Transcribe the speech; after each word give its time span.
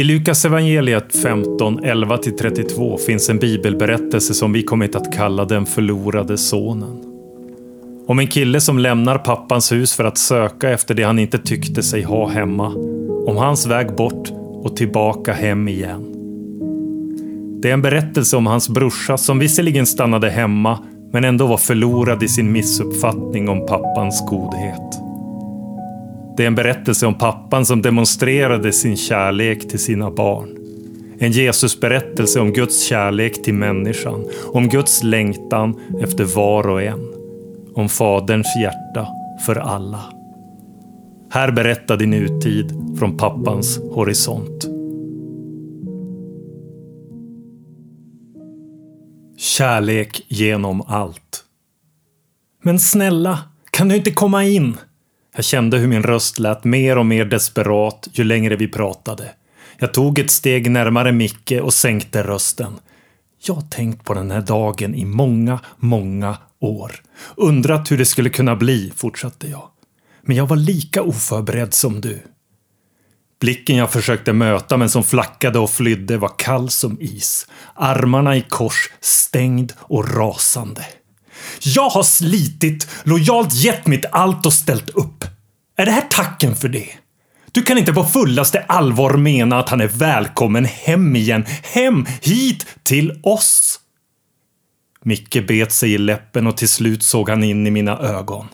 I 0.00 0.04
Lukas 0.04 0.44
evangeliet 0.44 1.16
15, 1.16 1.80
11-32 1.80 2.98
finns 2.98 3.30
en 3.30 3.38
bibelberättelse 3.38 4.34
som 4.34 4.52
vi 4.52 4.62
kommit 4.62 4.96
att 4.96 5.12
kalla 5.12 5.44
den 5.44 5.66
förlorade 5.66 6.38
sonen. 6.38 7.02
Om 8.06 8.18
en 8.18 8.26
kille 8.26 8.60
som 8.60 8.78
lämnar 8.78 9.18
pappans 9.18 9.72
hus 9.72 9.94
för 9.94 10.04
att 10.04 10.18
söka 10.18 10.70
efter 10.70 10.94
det 10.94 11.02
han 11.02 11.18
inte 11.18 11.38
tyckte 11.38 11.82
sig 11.82 12.02
ha 12.02 12.28
hemma. 12.28 12.66
Om 13.26 13.36
hans 13.36 13.66
väg 13.66 13.96
bort 13.96 14.30
och 14.62 14.76
tillbaka 14.76 15.32
hem 15.32 15.68
igen. 15.68 16.14
Det 17.62 17.68
är 17.68 17.74
en 17.74 17.82
berättelse 17.82 18.36
om 18.36 18.46
hans 18.46 18.68
brorsa 18.68 19.16
som 19.16 19.38
visserligen 19.38 19.86
stannade 19.86 20.30
hemma 20.30 20.78
men 21.12 21.24
ändå 21.24 21.46
var 21.46 21.58
förlorad 21.58 22.22
i 22.22 22.28
sin 22.28 22.52
missuppfattning 22.52 23.48
om 23.48 23.66
pappans 23.66 24.26
godhet. 24.28 25.09
Det 26.40 26.44
är 26.44 26.48
en 26.48 26.54
berättelse 26.54 27.06
om 27.06 27.14
pappan 27.14 27.66
som 27.66 27.82
demonstrerade 27.82 28.72
sin 28.72 28.96
kärlek 28.96 29.68
till 29.68 29.78
sina 29.78 30.10
barn. 30.10 30.48
En 31.18 31.32
Jesusberättelse 31.32 32.40
om 32.40 32.52
Guds 32.52 32.84
kärlek 32.84 33.42
till 33.42 33.54
människan, 33.54 34.24
om 34.52 34.68
Guds 34.68 35.02
längtan 35.02 35.80
efter 36.02 36.24
var 36.24 36.68
och 36.68 36.82
en. 36.82 37.08
Om 37.74 37.88
Faderns 37.88 38.46
hjärta 38.62 39.08
för 39.46 39.56
alla. 39.56 40.00
Här 41.30 41.52
berättar 41.52 41.96
din 41.96 42.10
nutid 42.10 42.96
från 42.98 43.16
pappans 43.16 43.78
horisont. 43.78 44.68
Kärlek 49.36 50.24
genom 50.28 50.82
allt. 50.82 51.44
Men 52.62 52.78
snälla, 52.78 53.38
kan 53.70 53.88
du 53.88 53.96
inte 53.96 54.10
komma 54.10 54.44
in? 54.44 54.76
Jag 55.36 55.44
kände 55.44 55.78
hur 55.78 55.86
min 55.86 56.02
röst 56.02 56.38
lät 56.38 56.64
mer 56.64 56.98
och 56.98 57.06
mer 57.06 57.24
desperat 57.24 58.08
ju 58.12 58.24
längre 58.24 58.56
vi 58.56 58.68
pratade. 58.68 59.30
Jag 59.78 59.94
tog 59.94 60.18
ett 60.18 60.30
steg 60.30 60.70
närmare 60.70 61.12
Micke 61.12 61.52
och 61.62 61.74
sänkte 61.74 62.22
rösten. 62.22 62.72
Jag 63.42 63.54
har 63.54 63.62
tänkt 63.62 64.04
på 64.04 64.14
den 64.14 64.30
här 64.30 64.40
dagen 64.40 64.94
i 64.94 65.04
många, 65.04 65.60
många 65.76 66.36
år. 66.60 66.92
Undrat 67.36 67.90
hur 67.90 67.98
det 67.98 68.06
skulle 68.06 68.30
kunna 68.30 68.56
bli, 68.56 68.92
fortsatte 68.96 69.48
jag. 69.48 69.68
Men 70.22 70.36
jag 70.36 70.46
var 70.46 70.56
lika 70.56 71.02
oförberedd 71.02 71.74
som 71.74 72.00
du. 72.00 72.22
Blicken 73.40 73.76
jag 73.76 73.90
försökte 73.90 74.32
möta 74.32 74.76
men 74.76 74.90
som 74.90 75.04
flackade 75.04 75.58
och 75.58 75.70
flydde 75.70 76.16
var 76.16 76.32
kall 76.38 76.70
som 76.70 76.96
is. 77.00 77.46
Armarna 77.74 78.36
i 78.36 78.40
kors, 78.40 78.90
stängd 79.00 79.72
och 79.78 80.16
rasande. 80.16 80.86
Jag 81.62 81.88
har 81.88 82.02
slitit, 82.02 82.88
lojalt 83.04 83.54
gett 83.54 83.86
mitt 83.86 84.04
allt 84.12 84.46
och 84.46 84.52
ställt 84.52 84.88
upp. 84.88 85.24
Är 85.76 85.86
det 85.86 85.92
här 85.92 86.06
tacken 86.10 86.56
för 86.56 86.68
det? 86.68 86.88
Du 87.52 87.62
kan 87.62 87.78
inte 87.78 87.92
på 87.92 88.04
fullaste 88.04 88.64
allvar 88.68 89.16
mena 89.16 89.58
att 89.58 89.68
han 89.68 89.80
är 89.80 89.88
välkommen 89.88 90.64
hem 90.64 91.16
igen. 91.16 91.44
Hem, 91.62 92.06
hit, 92.22 92.66
till 92.82 93.20
oss. 93.22 93.80
Micke 95.02 95.46
bet 95.46 95.72
sig 95.72 95.92
i 95.92 95.98
läppen 95.98 96.46
och 96.46 96.56
till 96.56 96.68
slut 96.68 97.02
såg 97.02 97.28
han 97.28 97.44
in 97.44 97.66
i 97.66 97.70
mina 97.70 97.98
ögon. 97.98 98.48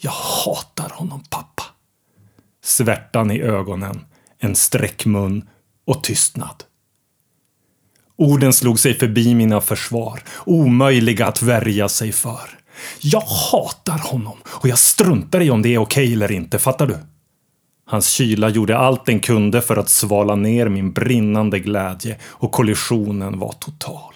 Jag 0.00 0.10
hatar 0.10 0.90
honom, 0.92 1.22
pappa. 1.30 1.62
Svärtan 2.64 3.30
i 3.30 3.40
ögonen, 3.40 4.04
en 4.38 4.56
sträckmun 4.56 5.48
och 5.86 6.04
tystnad. 6.04 6.64
Orden 8.18 8.52
slog 8.52 8.78
sig 8.78 8.94
förbi 8.94 9.34
mina 9.34 9.60
försvar, 9.60 10.22
omöjliga 10.44 11.26
att 11.26 11.42
värja 11.42 11.88
sig 11.88 12.12
för. 12.12 12.58
Jag 13.00 13.20
hatar 13.20 13.98
honom 13.98 14.36
och 14.46 14.68
jag 14.68 14.78
struntar 14.78 15.40
i 15.40 15.50
om 15.50 15.62
det 15.62 15.74
är 15.74 15.78
okej 15.78 16.12
eller 16.12 16.32
inte, 16.32 16.58
fattar 16.58 16.86
du? 16.86 16.96
Hans 17.86 18.08
kyla 18.08 18.48
gjorde 18.48 18.78
allt 18.78 19.06
den 19.06 19.20
kunde 19.20 19.62
för 19.62 19.76
att 19.76 19.88
svala 19.88 20.36
ner 20.36 20.68
min 20.68 20.92
brinnande 20.92 21.58
glädje 21.58 22.18
och 22.24 22.52
kollisionen 22.52 23.38
var 23.38 23.52
total. 23.52 24.14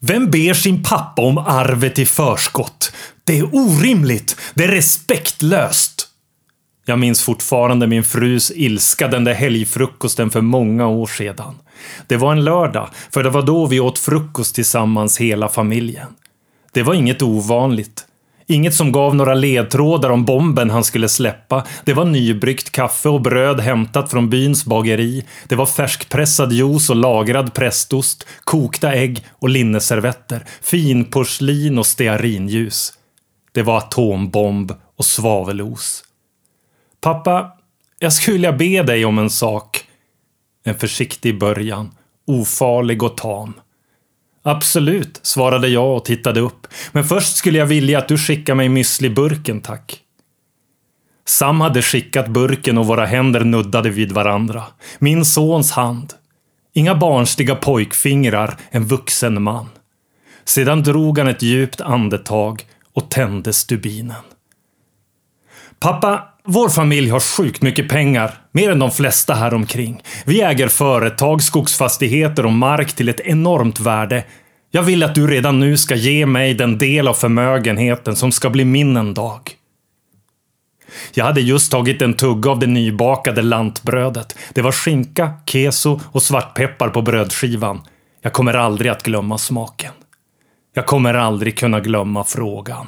Vem 0.00 0.30
ber 0.30 0.54
sin 0.54 0.82
pappa 0.82 1.22
om 1.22 1.38
arvet 1.38 1.98
i 1.98 2.06
förskott? 2.06 2.92
Det 3.24 3.38
är 3.38 3.54
orimligt! 3.54 4.36
Det 4.54 4.64
är 4.64 4.68
respektlöst! 4.68 6.11
Jag 6.84 6.98
minns 6.98 7.22
fortfarande 7.22 7.86
min 7.86 8.04
frus 8.04 8.52
ilska 8.54 9.08
den 9.08 9.24
där 9.24 9.34
helgfrukosten 9.34 10.30
för 10.30 10.40
många 10.40 10.86
år 10.86 11.06
sedan. 11.06 11.54
Det 12.06 12.16
var 12.16 12.32
en 12.32 12.44
lördag, 12.44 12.88
för 13.10 13.22
det 13.22 13.30
var 13.30 13.42
då 13.42 13.66
vi 13.66 13.80
åt 13.80 13.98
frukost 13.98 14.54
tillsammans 14.54 15.20
hela 15.20 15.48
familjen. 15.48 16.08
Det 16.72 16.82
var 16.82 16.94
inget 16.94 17.22
ovanligt. 17.22 18.06
Inget 18.46 18.74
som 18.74 18.92
gav 18.92 19.14
några 19.14 19.34
ledtrådar 19.34 20.10
om 20.10 20.24
bomben 20.24 20.70
han 20.70 20.84
skulle 20.84 21.08
släppa. 21.08 21.66
Det 21.84 21.92
var 21.92 22.04
nybryggt 22.04 22.72
kaffe 22.72 23.08
och 23.08 23.20
bröd 23.20 23.60
hämtat 23.60 24.10
från 24.10 24.30
byns 24.30 24.64
bageri. 24.64 25.24
Det 25.48 25.54
var 25.54 25.66
färskpressad 25.66 26.52
juice 26.52 26.90
och 26.90 26.96
lagrad 26.96 27.54
prästost, 27.54 28.26
kokta 28.44 28.92
ägg 28.92 29.24
och 29.30 29.48
linneservetter, 29.48 30.44
finporslin 30.62 31.78
och 31.78 31.86
stearinljus. 31.86 32.92
Det 33.52 33.62
var 33.62 33.78
atombomb 33.78 34.72
och 34.96 35.04
svavelos. 35.04 36.04
Pappa, 37.02 37.52
jag 37.98 38.12
skulle 38.12 38.32
vilja 38.32 38.52
be 38.52 38.82
dig 38.82 39.04
om 39.04 39.18
en 39.18 39.30
sak. 39.30 39.84
En 40.64 40.78
försiktig 40.78 41.38
början, 41.38 41.90
ofarlig 42.26 43.02
och 43.02 43.16
tam. 43.16 43.54
Absolut, 44.42 45.20
svarade 45.22 45.68
jag 45.68 45.96
och 45.96 46.04
tittade 46.04 46.40
upp. 46.40 46.66
Men 46.92 47.04
först 47.04 47.36
skulle 47.36 47.58
jag 47.58 47.66
vilja 47.66 47.98
att 47.98 48.08
du 48.08 48.18
skickar 48.18 48.54
mig 48.54 48.68
müsliburken, 48.68 49.60
tack. 49.60 50.00
Sam 51.24 51.60
hade 51.60 51.82
skickat 51.82 52.28
burken 52.28 52.78
och 52.78 52.86
våra 52.86 53.06
händer 53.06 53.44
nuddade 53.44 53.90
vid 53.90 54.12
varandra. 54.12 54.62
Min 54.98 55.24
sons 55.24 55.72
hand. 55.72 56.12
Inga 56.72 56.94
barnsliga 56.94 57.54
pojkfingrar, 57.54 58.56
en 58.70 58.84
vuxen 58.84 59.42
man. 59.42 59.68
Sedan 60.44 60.82
drog 60.82 61.18
han 61.18 61.28
ett 61.28 61.42
djupt 61.42 61.80
andetag 61.80 62.66
och 62.92 63.10
tände 63.10 63.52
stubinen. 63.52 64.22
Pappa, 65.80 66.31
vår 66.44 66.68
familj 66.68 67.10
har 67.10 67.20
sjukt 67.20 67.62
mycket 67.62 67.88
pengar. 67.88 68.34
Mer 68.52 68.70
än 68.70 68.78
de 68.78 68.90
flesta 68.90 69.34
här 69.34 69.54
omkring. 69.54 70.02
Vi 70.24 70.42
äger 70.42 70.68
företag, 70.68 71.42
skogsfastigheter 71.42 72.46
och 72.46 72.52
mark 72.52 72.92
till 72.92 73.08
ett 73.08 73.20
enormt 73.20 73.80
värde. 73.80 74.24
Jag 74.70 74.82
vill 74.82 75.02
att 75.02 75.14
du 75.14 75.26
redan 75.26 75.60
nu 75.60 75.76
ska 75.76 75.94
ge 75.94 76.26
mig 76.26 76.54
den 76.54 76.78
del 76.78 77.08
av 77.08 77.14
förmögenheten 77.14 78.16
som 78.16 78.32
ska 78.32 78.50
bli 78.50 78.64
min 78.64 78.96
en 78.96 79.14
dag. 79.14 79.40
Jag 81.14 81.24
hade 81.24 81.40
just 81.40 81.72
tagit 81.72 82.02
en 82.02 82.14
tugga 82.14 82.50
av 82.50 82.58
det 82.58 82.66
nybakade 82.66 83.42
lantbrödet. 83.42 84.38
Det 84.54 84.62
var 84.62 84.72
skinka, 84.72 85.32
keso 85.46 86.00
och 86.04 86.22
svartpeppar 86.22 86.88
på 86.88 87.02
brödskivan. 87.02 87.80
Jag 88.22 88.32
kommer 88.32 88.54
aldrig 88.54 88.90
att 88.90 89.02
glömma 89.02 89.38
smaken. 89.38 89.92
Jag 90.74 90.86
kommer 90.86 91.14
aldrig 91.14 91.58
kunna 91.58 91.80
glömma 91.80 92.24
frågan. 92.24 92.86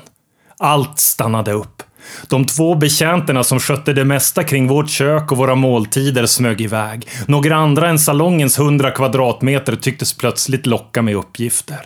Allt 0.58 0.98
stannade 0.98 1.52
upp. 1.52 1.82
De 2.28 2.46
två 2.46 2.74
betjänterna 2.74 3.44
som 3.44 3.60
skötte 3.60 3.92
det 3.92 4.04
mesta 4.04 4.44
kring 4.44 4.66
vårt 4.66 4.90
kök 4.90 5.32
och 5.32 5.38
våra 5.38 5.54
måltider 5.54 6.26
smög 6.26 6.60
iväg. 6.60 7.08
Några 7.26 7.56
andra 7.56 7.88
än 7.88 7.98
salongens 7.98 8.58
hundra 8.58 8.90
kvadratmeter 8.90 9.76
tycktes 9.76 10.12
plötsligt 10.12 10.66
locka 10.66 11.02
med 11.02 11.16
uppgifter. 11.16 11.80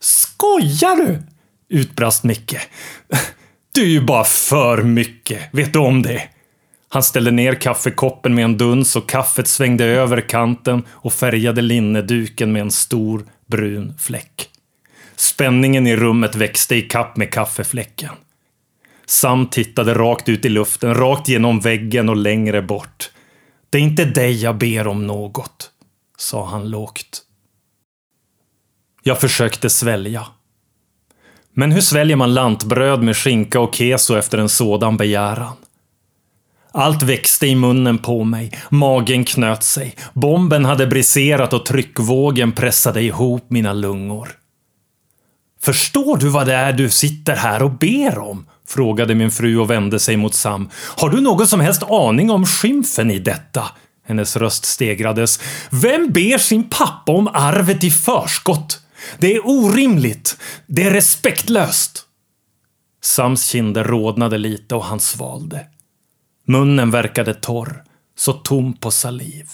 Skojar 0.00 0.96
du? 0.96 1.22
Utbrast 1.78 2.24
Micke. 2.24 2.56
Du 3.74 3.82
är 3.82 3.86
ju 3.86 4.00
bara 4.00 4.24
för 4.24 4.82
mycket, 4.82 5.40
vet 5.52 5.72
du 5.72 5.78
om 5.78 6.02
det? 6.02 6.22
Han 6.88 7.02
ställde 7.02 7.30
ner 7.30 7.54
kaffekoppen 7.54 8.34
med 8.34 8.44
en 8.44 8.56
duns 8.56 8.96
och 8.96 9.08
kaffet 9.08 9.48
svängde 9.48 9.84
över 9.84 10.20
kanten 10.20 10.82
och 10.90 11.12
färgade 11.12 11.62
linneduken 11.62 12.52
med 12.52 12.62
en 12.62 12.70
stor 12.70 13.24
brun 13.46 13.94
fläck. 13.98 14.48
Spänningen 15.16 15.86
i 15.86 15.96
rummet 15.96 16.34
växte 16.34 16.76
i 16.76 16.82
kapp 16.82 17.16
med 17.16 17.32
kaffefläcken. 17.32 18.10
Sam 19.06 19.46
tittade 19.46 19.94
rakt 19.94 20.28
ut 20.28 20.44
i 20.44 20.48
luften, 20.48 20.94
rakt 20.94 21.28
genom 21.28 21.60
väggen 21.60 22.08
och 22.08 22.16
längre 22.16 22.62
bort. 22.62 23.10
Det 23.70 23.78
är 23.78 23.82
inte 23.82 24.04
dig 24.04 24.42
jag 24.42 24.58
ber 24.58 24.86
om 24.86 25.06
något, 25.06 25.70
sa 26.16 26.46
han 26.46 26.70
lågt. 26.70 27.22
Jag 29.02 29.20
försökte 29.20 29.70
svälja. 29.70 30.26
Men 31.54 31.72
hur 31.72 31.80
sväljer 31.80 32.16
man 32.16 32.34
lantbröd 32.34 33.02
med 33.02 33.16
skinka 33.16 33.60
och 33.60 33.74
keso 33.74 34.16
efter 34.16 34.38
en 34.38 34.48
sådan 34.48 34.96
begäran? 34.96 35.56
Allt 36.72 37.02
växte 37.02 37.46
i 37.46 37.54
munnen 37.54 37.98
på 37.98 38.24
mig, 38.24 38.58
magen 38.70 39.24
knöt 39.24 39.62
sig, 39.62 39.96
bomben 40.12 40.64
hade 40.64 40.86
briserat 40.86 41.52
och 41.52 41.66
tryckvågen 41.66 42.52
pressade 42.52 43.02
ihop 43.02 43.50
mina 43.50 43.72
lungor. 43.72 44.28
Förstår 45.60 46.16
du 46.16 46.28
vad 46.28 46.46
det 46.46 46.54
är 46.54 46.72
du 46.72 46.90
sitter 46.90 47.36
här 47.36 47.62
och 47.62 47.70
ber 47.70 48.18
om? 48.18 48.46
Frågade 48.68 49.14
min 49.14 49.30
fru 49.30 49.58
och 49.58 49.70
vände 49.70 50.00
sig 50.00 50.16
mot 50.16 50.34
Sam. 50.34 50.70
Har 50.74 51.10
du 51.10 51.20
någon 51.20 51.46
som 51.46 51.60
helst 51.60 51.82
aning 51.82 52.30
om 52.30 52.46
skymfen 52.46 53.10
i 53.10 53.18
detta? 53.18 53.64
Hennes 54.06 54.36
röst 54.36 54.64
stegrades. 54.64 55.40
Vem 55.70 56.12
ber 56.12 56.38
sin 56.38 56.68
pappa 56.70 57.12
om 57.12 57.28
arvet 57.28 57.84
i 57.84 57.90
förskott? 57.90 58.80
Det 59.18 59.34
är 59.34 59.46
orimligt. 59.46 60.38
Det 60.66 60.82
är 60.82 60.90
respektlöst. 60.90 62.04
Sams 63.02 63.46
kinder 63.46 63.84
rodnade 63.84 64.38
lite 64.38 64.74
och 64.74 64.84
han 64.84 65.00
svalde. 65.00 65.66
Munnen 66.46 66.90
verkade 66.90 67.34
torr, 67.34 67.84
så 68.16 68.32
tom 68.32 68.76
på 68.76 68.90
saliv. 68.90 69.48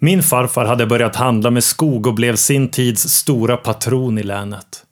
Min 0.00 0.22
farfar 0.22 0.64
hade 0.64 0.86
börjat 0.86 1.16
handla 1.16 1.50
med 1.50 1.64
skog 1.64 2.06
och 2.06 2.14
blev 2.14 2.36
sin 2.36 2.68
tids 2.68 3.02
stora 3.02 3.56
patron 3.56 4.18
i 4.18 4.22
länet. 4.22 4.85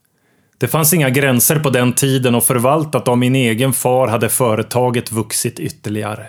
Det 0.64 0.68
fanns 0.68 0.92
inga 0.92 1.10
gränser 1.10 1.58
på 1.58 1.70
den 1.70 1.92
tiden 1.92 2.34
och 2.34 2.44
förvaltat 2.44 3.08
av 3.08 3.18
min 3.18 3.34
egen 3.34 3.72
far 3.72 4.08
hade 4.08 4.28
företaget 4.28 5.12
vuxit 5.12 5.60
ytterligare. 5.60 6.26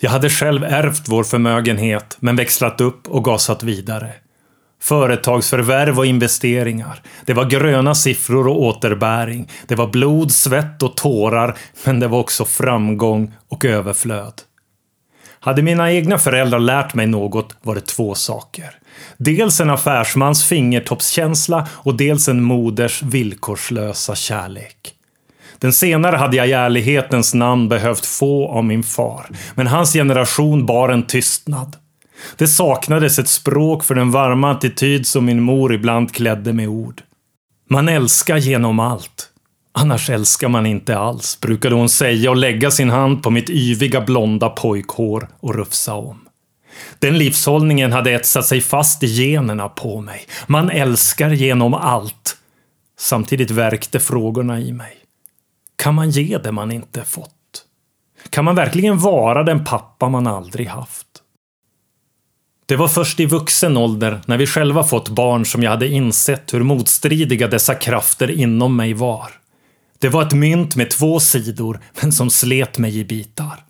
Jag 0.00 0.10
hade 0.10 0.30
själv 0.30 0.64
ärvt 0.64 1.08
vår 1.08 1.24
förmögenhet 1.24 2.16
men 2.20 2.36
växlat 2.36 2.80
upp 2.80 3.08
och 3.08 3.24
gasat 3.24 3.62
vidare. 3.62 4.12
Företagsförvärv 4.82 5.98
och 5.98 6.06
investeringar. 6.06 7.02
Det 7.24 7.34
var 7.34 7.44
gröna 7.44 7.94
siffror 7.94 8.48
och 8.48 8.62
återbäring. 8.62 9.50
Det 9.66 9.74
var 9.74 9.86
blod, 9.86 10.32
svett 10.32 10.82
och 10.82 10.96
tårar, 10.96 11.56
men 11.84 12.00
det 12.00 12.08
var 12.08 12.18
också 12.18 12.44
framgång 12.44 13.34
och 13.48 13.64
överflöd. 13.64 14.34
Hade 15.40 15.62
mina 15.62 15.92
egna 15.92 16.18
föräldrar 16.18 16.58
lärt 16.58 16.94
mig 16.94 17.06
något 17.06 17.56
var 17.62 17.74
det 17.74 17.86
två 17.86 18.14
saker. 18.14 18.70
Dels 19.16 19.60
en 19.60 19.70
affärsmans 19.70 20.44
fingertoppskänsla 20.44 21.68
och 21.72 21.96
dels 21.96 22.28
en 22.28 22.42
moders 22.42 23.02
villkorslösa 23.02 24.14
kärlek. 24.14 24.94
Den 25.58 25.72
senare 25.72 26.16
hade 26.16 26.36
jag 26.36 26.48
i 26.48 26.52
ärlighetens 26.52 27.34
namn 27.34 27.68
behövt 27.68 28.06
få 28.06 28.48
av 28.48 28.64
min 28.64 28.82
far, 28.82 29.26
men 29.54 29.66
hans 29.66 29.92
generation 29.92 30.66
bar 30.66 30.88
en 30.88 31.02
tystnad. 31.02 31.76
Det 32.36 32.48
saknades 32.48 33.18
ett 33.18 33.28
språk 33.28 33.84
för 33.84 33.94
den 33.94 34.10
varma 34.10 34.50
attityd 34.50 35.06
som 35.06 35.24
min 35.24 35.42
mor 35.42 35.74
ibland 35.74 36.14
klädde 36.14 36.52
med 36.52 36.68
ord. 36.68 37.02
Man 37.70 37.88
älskar 37.88 38.36
genom 38.36 38.80
allt. 38.80 39.28
Annars 39.80 40.10
älskar 40.10 40.48
man 40.48 40.66
inte 40.66 40.98
alls, 40.98 41.40
brukade 41.40 41.74
hon 41.74 41.88
säga 41.88 42.30
och 42.30 42.36
lägga 42.36 42.70
sin 42.70 42.90
hand 42.90 43.22
på 43.22 43.30
mitt 43.30 43.50
yviga 43.50 44.00
blonda 44.00 44.48
pojkhår 44.48 45.28
och 45.40 45.54
rufsa 45.54 45.94
om. 45.94 46.28
Den 46.98 47.18
livshållningen 47.18 47.92
hade 47.92 48.10
etsat 48.10 48.46
sig 48.46 48.60
fast 48.60 49.02
i 49.02 49.06
generna 49.06 49.68
på 49.68 50.00
mig. 50.00 50.26
Man 50.46 50.70
älskar 50.70 51.30
genom 51.30 51.74
allt. 51.74 52.36
Samtidigt 52.98 53.50
verkte 53.50 54.00
frågorna 54.00 54.60
i 54.60 54.72
mig. 54.72 54.96
Kan 55.76 55.94
man 55.94 56.10
ge 56.10 56.38
det 56.38 56.52
man 56.52 56.72
inte 56.72 57.04
fått? 57.04 57.64
Kan 58.30 58.44
man 58.44 58.54
verkligen 58.54 58.98
vara 58.98 59.42
den 59.42 59.64
pappa 59.64 60.08
man 60.08 60.26
aldrig 60.26 60.66
haft? 60.66 61.06
Det 62.66 62.76
var 62.76 62.88
först 62.88 63.20
i 63.20 63.26
vuxen 63.26 63.76
ålder, 63.76 64.20
när 64.26 64.38
vi 64.38 64.46
själva 64.46 64.84
fått 64.84 65.08
barn, 65.08 65.44
som 65.44 65.62
jag 65.62 65.70
hade 65.70 65.88
insett 65.88 66.54
hur 66.54 66.62
motstridiga 66.62 67.48
dessa 67.48 67.74
krafter 67.74 68.30
inom 68.30 68.76
mig 68.76 68.94
var. 68.94 69.37
Det 69.98 70.08
var 70.08 70.22
ett 70.22 70.32
mynt 70.32 70.76
med 70.76 70.90
två 70.90 71.20
sidor, 71.20 71.80
men 72.00 72.12
som 72.12 72.30
slet 72.30 72.78
mig 72.78 72.98
i 72.98 73.04
bitar. 73.04 73.64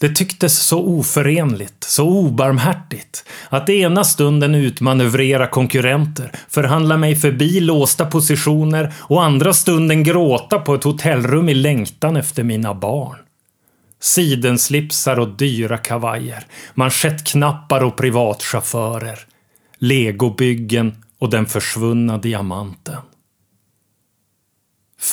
Det 0.00 0.08
tycktes 0.08 0.58
så 0.58 0.80
oförenligt, 0.80 1.84
så 1.84 2.08
obarmhärtigt, 2.08 3.24
att 3.48 3.68
ena 3.68 4.04
stunden 4.04 4.54
utmanövrera 4.54 5.46
konkurrenter, 5.46 6.32
förhandla 6.48 6.96
mig 6.96 7.16
förbi 7.16 7.60
låsta 7.60 8.06
positioner 8.06 8.94
och 8.98 9.24
andra 9.24 9.52
stunden 9.52 10.02
gråta 10.02 10.58
på 10.58 10.74
ett 10.74 10.84
hotellrum 10.84 11.48
i 11.48 11.54
längtan 11.54 12.16
efter 12.16 12.42
mina 12.42 12.74
barn. 12.74 13.16
Sidenslipsar 14.00 15.18
och 15.18 15.28
dyra 15.28 15.78
kavajer, 15.78 16.46
manschettknappar 16.74 17.84
och 17.84 17.96
privatchaufförer, 17.96 19.18
legobyggen 19.78 21.04
och 21.18 21.30
den 21.30 21.46
försvunna 21.46 22.18
diamanten. 22.18 22.96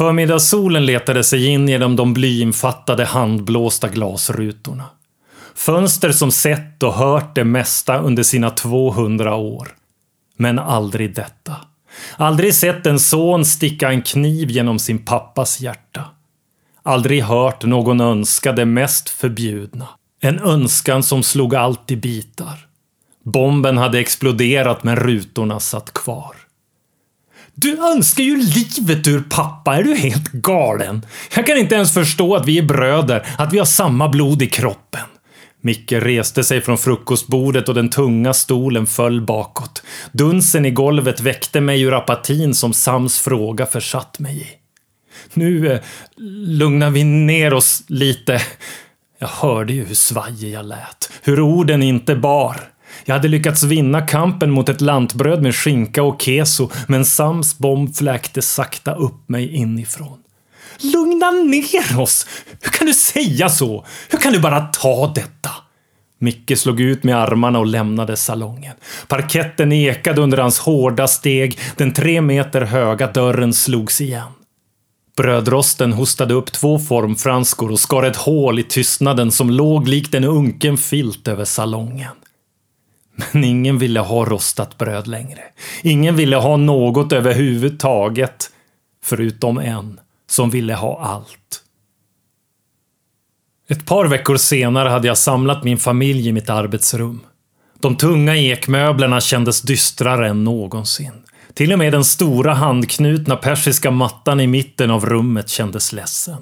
Förmiddagssolen 0.01 0.85
letade 0.85 1.23
sig 1.23 1.45
in 1.45 1.69
genom 1.69 1.95
de 1.95 2.13
blyinfattade 2.13 3.05
handblåsta 3.05 3.87
glasrutorna. 3.87 4.85
Fönster 5.55 6.11
som 6.11 6.31
sett 6.31 6.83
och 6.83 6.93
hört 6.93 7.35
det 7.35 7.43
mesta 7.43 7.97
under 7.97 8.23
sina 8.23 8.49
200 8.49 9.35
år. 9.35 9.67
Men 10.37 10.59
aldrig 10.59 11.15
detta. 11.15 11.55
Aldrig 12.17 12.55
sett 12.55 12.85
en 12.85 12.99
son 12.99 13.45
sticka 13.45 13.91
en 13.91 14.01
kniv 14.01 14.49
genom 14.51 14.79
sin 14.79 15.05
pappas 15.05 15.59
hjärta. 15.59 16.05
Aldrig 16.83 17.23
hört 17.23 17.65
någon 17.65 18.01
önska 18.01 18.51
det 18.51 18.65
mest 18.65 19.09
förbjudna. 19.09 19.87
En 20.21 20.39
önskan 20.39 21.03
som 21.03 21.23
slog 21.23 21.55
allt 21.55 21.91
i 21.91 21.95
bitar. 21.95 22.67
Bomben 23.23 23.77
hade 23.77 23.99
exploderat 23.99 24.83
men 24.83 24.95
rutorna 24.95 25.59
satt 25.59 25.93
kvar. 25.93 26.40
Du 27.61 27.77
önskar 27.77 28.23
ju 28.23 28.37
livet 28.37 29.07
ur 29.07 29.23
pappa, 29.29 29.75
är 29.75 29.83
du 29.83 29.95
helt 29.95 30.31
galen? 30.31 31.05
Jag 31.35 31.47
kan 31.47 31.57
inte 31.57 31.75
ens 31.75 31.93
förstå 31.93 32.35
att 32.35 32.47
vi 32.47 32.57
är 32.57 32.63
bröder, 32.63 33.27
att 33.37 33.53
vi 33.53 33.57
har 33.57 33.65
samma 33.65 34.09
blod 34.09 34.41
i 34.41 34.47
kroppen. 34.47 35.01
Micke 35.61 35.91
reste 35.91 36.43
sig 36.43 36.61
från 36.61 36.77
frukostbordet 36.77 37.69
och 37.69 37.75
den 37.75 37.89
tunga 37.89 38.33
stolen 38.33 38.87
föll 38.87 39.21
bakåt. 39.21 39.83
Dunsen 40.11 40.65
i 40.65 40.71
golvet 40.71 41.21
väckte 41.21 41.61
mig 41.61 41.81
ur 41.81 41.93
apatin 41.93 42.53
som 42.53 42.73
Sams 42.73 43.19
fråga 43.19 43.65
försatt 43.65 44.19
mig 44.19 44.37
i. 44.41 44.47
Nu 45.33 45.73
eh, 45.73 45.79
lugnar 46.47 46.89
vi 46.89 47.03
ner 47.03 47.53
oss 47.53 47.83
lite. 47.87 48.41
Jag 49.19 49.27
hörde 49.27 49.73
ju 49.73 49.85
hur 49.85 49.95
svajig 49.95 50.53
jag 50.53 50.65
lät, 50.65 51.11
hur 51.21 51.39
orden 51.39 51.83
inte 51.83 52.15
bar. 52.15 52.70
Jag 53.05 53.15
hade 53.15 53.27
lyckats 53.27 53.63
vinna 53.63 54.01
kampen 54.01 54.51
mot 54.51 54.69
ett 54.69 54.81
lantbröd 54.81 55.41
med 55.41 55.55
skinka 55.55 56.03
och 56.03 56.21
keso, 56.21 56.69
men 56.87 57.05
Sams 57.05 57.57
bomb 57.57 57.95
fläkte 57.95 58.41
sakta 58.41 58.95
upp 58.95 59.29
mig 59.29 59.55
inifrån. 59.55 60.17
Lugna 60.93 61.31
ner 61.31 61.99
oss! 61.99 62.27
Hur 62.61 62.71
kan 62.71 62.87
du 62.87 62.93
säga 62.93 63.49
så? 63.49 63.85
Hur 64.09 64.17
kan 64.17 64.33
du 64.33 64.39
bara 64.39 64.59
ta 64.59 65.11
detta? 65.15 65.49
Micke 66.19 66.57
slog 66.57 66.81
ut 66.81 67.03
med 67.03 67.17
armarna 67.17 67.59
och 67.59 67.65
lämnade 67.65 68.17
salongen. 68.17 68.75
Parketten 69.07 69.71
ekade 69.71 70.21
under 70.21 70.37
hans 70.37 70.59
hårda 70.59 71.07
steg, 71.07 71.59
den 71.77 71.93
tre 71.93 72.21
meter 72.21 72.61
höga 72.61 73.07
dörren 73.07 73.53
slogs 73.53 74.01
igen. 74.01 74.31
Brödrosten 75.17 75.93
hostade 75.93 76.33
upp 76.33 76.51
två 76.51 76.79
formfranskor 76.79 77.71
och 77.71 77.79
skar 77.79 78.03
ett 78.03 78.15
hål 78.15 78.59
i 78.59 78.63
tystnaden 78.63 79.31
som 79.31 79.49
låg 79.49 79.87
likt 79.87 80.13
en 80.13 80.23
unken 80.23 80.77
filt 80.77 81.27
över 81.27 81.45
salongen. 81.45 82.15
Men 83.15 83.43
ingen 83.43 83.77
ville 83.77 83.99
ha 83.99 84.25
rostat 84.25 84.77
bröd 84.77 85.07
längre. 85.07 85.41
Ingen 85.81 86.15
ville 86.15 86.35
ha 86.35 86.57
något 86.57 87.13
överhuvudtaget. 87.13 88.49
Förutom 89.03 89.57
en 89.57 89.99
som 90.29 90.49
ville 90.49 90.73
ha 90.73 91.01
allt. 91.01 91.63
Ett 93.67 93.85
par 93.85 94.05
veckor 94.05 94.37
senare 94.37 94.89
hade 94.89 95.07
jag 95.07 95.17
samlat 95.17 95.63
min 95.63 95.77
familj 95.77 96.27
i 96.27 96.31
mitt 96.31 96.49
arbetsrum. 96.49 97.19
De 97.79 97.95
tunga 97.95 98.37
ekmöblerna 98.37 99.21
kändes 99.21 99.61
dystrare 99.61 100.29
än 100.29 100.43
någonsin. 100.43 101.13
Till 101.53 101.73
och 101.73 101.79
med 101.79 101.93
den 101.93 102.03
stora 102.03 102.53
handknutna 102.53 103.35
persiska 103.35 103.91
mattan 103.91 104.39
i 104.39 104.47
mitten 104.47 104.91
av 104.91 105.05
rummet 105.05 105.49
kändes 105.49 105.93
ledsen. 105.93 106.37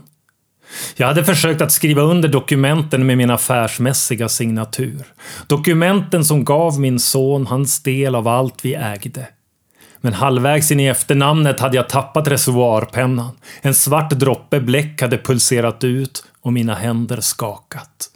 Jag 0.96 1.08
hade 1.08 1.24
försökt 1.24 1.62
att 1.62 1.72
skriva 1.72 2.02
under 2.02 2.30
dokumenten 2.30 3.06
med 3.06 3.18
min 3.18 3.30
affärsmässiga 3.30 4.30
signatur. 4.30 5.06
Dokumenten 5.48 6.26
som 6.26 6.46
gav 6.46 6.80
min 6.80 7.00
son 7.00 7.48
hans 7.48 7.84
del 7.84 8.16
av 8.16 8.28
allt 8.28 8.66
vi 8.66 8.74
ägde. 8.74 9.28
Men 10.02 10.14
halvvägs 10.14 10.72
in 10.72 10.80
i 10.80 10.86
efternamnet 10.86 11.60
hade 11.60 11.76
jag 11.76 11.90
tappat 11.90 12.28
reservoarpennan. 12.28 13.32
En 13.62 13.74
svart 13.74 14.10
droppe 14.10 14.60
bläck 14.60 15.02
hade 15.02 15.18
pulserat 15.18 15.84
ut 15.84 16.24
och 16.42 16.54
mina 16.54 16.76
händer 16.76 17.22
skakat. 17.22 18.10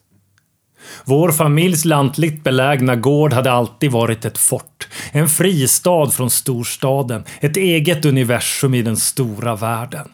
Vår 1.05 1.31
familjs 1.31 1.85
lantligt 1.85 2.43
belägna 2.43 2.95
gård 2.95 3.33
hade 3.33 3.51
alltid 3.51 3.91
varit 3.91 4.25
ett 4.25 4.37
fort. 4.37 4.87
En 5.11 5.29
fristad 5.29 6.09
från 6.11 6.29
storstaden. 6.29 7.23
Ett 7.39 7.57
eget 7.57 8.05
universum 8.05 8.73
i 8.73 8.81
den 8.81 8.97
stora 8.97 9.55
världen. 9.55 10.09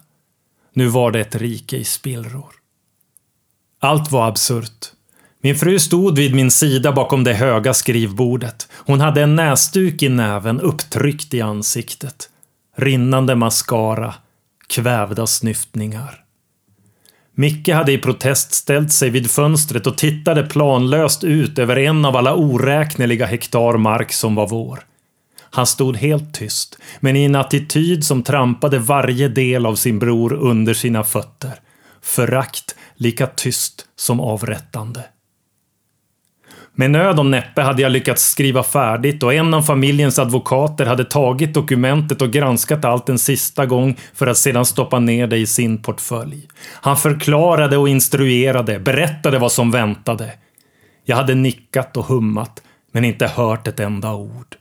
Nu 0.80 0.88
var 0.88 1.12
det 1.12 1.20
ett 1.20 1.36
rike 1.36 1.78
i 1.78 1.84
spillror. 1.84 2.54
Allt 3.80 4.12
var 4.12 4.28
absurt. 4.28 4.92
Min 5.42 5.56
fru 5.56 5.80
stod 5.80 6.18
vid 6.18 6.36
min 6.36 6.52
sida 6.52 6.92
bakom 6.92 7.24
det 7.24 7.34
höga 7.34 7.74
skrivbordet. 7.74 8.68
Hon 8.72 9.02
hade 9.02 9.22
en 9.22 9.36
näsduk 9.36 10.04
i 10.04 10.10
näven 10.10 10.62
upptryckt 10.62 11.34
i 11.34 11.42
ansiktet. 11.42 12.30
Rinnande 12.78 13.36
mascara, 13.36 14.14
kvävda 14.68 15.28
snyftningar. 15.28 16.24
Micke 17.36 17.70
hade 17.70 17.92
i 17.92 17.98
protest 17.98 18.54
ställt 18.54 18.92
sig 18.92 19.10
vid 19.10 19.32
fönstret 19.32 19.88
och 19.88 19.98
tittade 19.98 20.44
planlöst 20.44 21.24
ut 21.24 21.60
över 21.60 21.78
en 21.78 22.06
av 22.06 22.16
alla 22.16 22.36
oräkneliga 22.36 23.26
hektar 23.26 23.78
mark 23.78 24.12
som 24.12 24.36
var 24.36 24.48
vår. 24.48 24.80
Han 25.52 25.68
stod 25.68 25.98
helt 25.98 26.34
tyst, 26.34 26.78
men 27.00 27.16
i 27.16 27.24
en 27.24 27.36
attityd 27.36 28.06
som 28.06 28.24
trampade 28.24 28.80
varje 28.80 29.28
del 29.28 29.66
av 29.66 29.76
sin 29.76 30.00
bror 30.00 30.34
under 30.34 30.74
sina 30.74 31.04
fötter. 31.04 31.54
Förakt 32.02 32.76
lika 32.96 33.28
tyst 33.28 33.86
som 33.96 34.20
avrättande. 34.20 35.04
Med 36.80 36.92
nöd 36.92 37.20
och 37.20 37.26
näppe 37.26 37.62
hade 37.62 37.82
jag 37.82 37.92
lyckats 37.92 38.30
skriva 38.30 38.64
färdigt 38.64 39.24
och 39.24 39.34
en 39.34 39.54
av 39.54 39.62
familjens 39.62 40.20
advokater 40.20 40.86
hade 40.86 41.06
tagit 41.06 41.54
dokumentet 41.54 42.22
och 42.22 42.32
granskat 42.32 42.86
allt 42.86 43.10
en 43.10 43.20
sista 43.20 43.66
gång 43.66 43.98
för 44.14 44.28
att 44.28 44.38
sedan 44.38 44.66
stoppa 44.66 45.00
ner 45.00 45.28
det 45.28 45.38
i 45.38 45.48
sin 45.48 45.82
portfölj. 45.82 46.48
Han 46.74 46.98
förklarade 46.98 47.78
och 47.78 47.90
instruerade, 47.90 48.80
berättade 48.80 49.40
vad 49.40 49.52
som 49.52 49.72
väntade. 49.72 50.32
Jag 51.06 51.16
hade 51.16 51.36
nickat 51.36 51.98
och 51.98 52.06
hummat, 52.06 52.62
men 52.92 53.06
inte 53.06 53.28
hört 53.28 53.68
ett 53.68 53.80
enda 53.80 54.14
ord. 54.14 54.59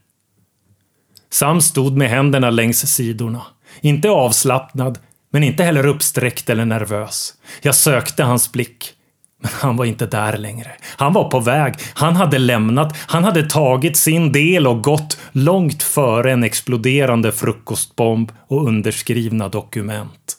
Sam 1.31 1.61
stod 1.61 1.97
med 1.97 2.11
händerna 2.11 2.51
längs 2.51 2.95
sidorna. 2.95 3.43
Inte 3.81 4.11
avslappnad, 4.11 4.99
men 5.31 5.43
inte 5.43 5.65
heller 5.65 5.87
uppsträckt 5.87 6.51
eller 6.51 6.65
nervös. 6.65 7.35
Jag 7.63 7.75
sökte 7.75 8.23
hans 8.23 8.53
blick. 8.53 8.95
Men 9.43 9.51
han 9.55 9.77
var 9.77 9.85
inte 9.85 10.07
där 10.07 10.39
längre. 10.39 10.71
Han 10.97 11.13
var 11.13 11.31
på 11.31 11.41
väg. 11.41 11.75
Han 11.95 12.17
hade 12.17 12.39
lämnat. 12.39 12.97
Han 13.07 13.25
hade 13.25 13.43
tagit 13.43 13.97
sin 13.97 14.33
del 14.33 14.67
och 14.67 14.85
gått 14.85 15.19
långt 15.33 15.83
före 15.83 16.33
en 16.33 16.45
exploderande 16.45 17.33
frukostbomb 17.33 18.33
och 18.49 18.67
underskrivna 18.67 19.49
dokument. 19.49 20.37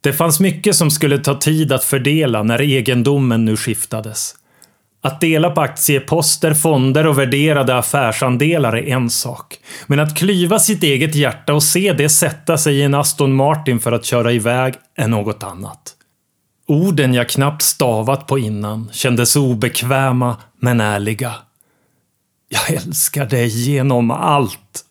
Det 0.00 0.12
fanns 0.12 0.40
mycket 0.40 0.76
som 0.76 0.90
skulle 0.90 1.18
ta 1.18 1.34
tid 1.34 1.72
att 1.72 1.84
fördela 1.84 2.42
när 2.42 2.60
egendomen 2.60 3.44
nu 3.44 3.56
skiftades. 3.56 4.34
Att 5.00 5.20
dela 5.20 5.50
på 5.50 5.60
aktieposter, 5.60 6.54
fonder 6.54 7.06
och 7.06 7.18
värderade 7.18 7.76
affärsandelar 7.76 8.76
är 8.76 8.88
en 8.88 9.10
sak. 9.10 9.58
Men 9.86 10.00
att 10.00 10.16
klyva 10.16 10.58
sitt 10.58 10.82
eget 10.82 11.14
hjärta 11.14 11.54
och 11.54 11.62
se 11.62 11.92
det 11.92 12.08
sätta 12.08 12.58
sig 12.58 12.76
i 12.76 12.82
en 12.82 12.94
Aston 12.94 13.34
Martin 13.34 13.80
för 13.80 13.92
att 13.92 14.04
köra 14.04 14.32
iväg 14.32 14.74
är 14.96 15.08
något 15.08 15.42
annat. 15.42 15.94
Orden 16.66 17.14
jag 17.14 17.28
knappt 17.28 17.62
stavat 17.62 18.26
på 18.26 18.38
innan 18.38 18.90
kändes 18.92 19.36
obekväma 19.36 20.36
men 20.60 20.80
ärliga. 20.80 21.34
Jag 22.48 22.70
älskar 22.70 23.26
dig 23.26 23.48
genom 23.48 24.10
allt. 24.10 24.84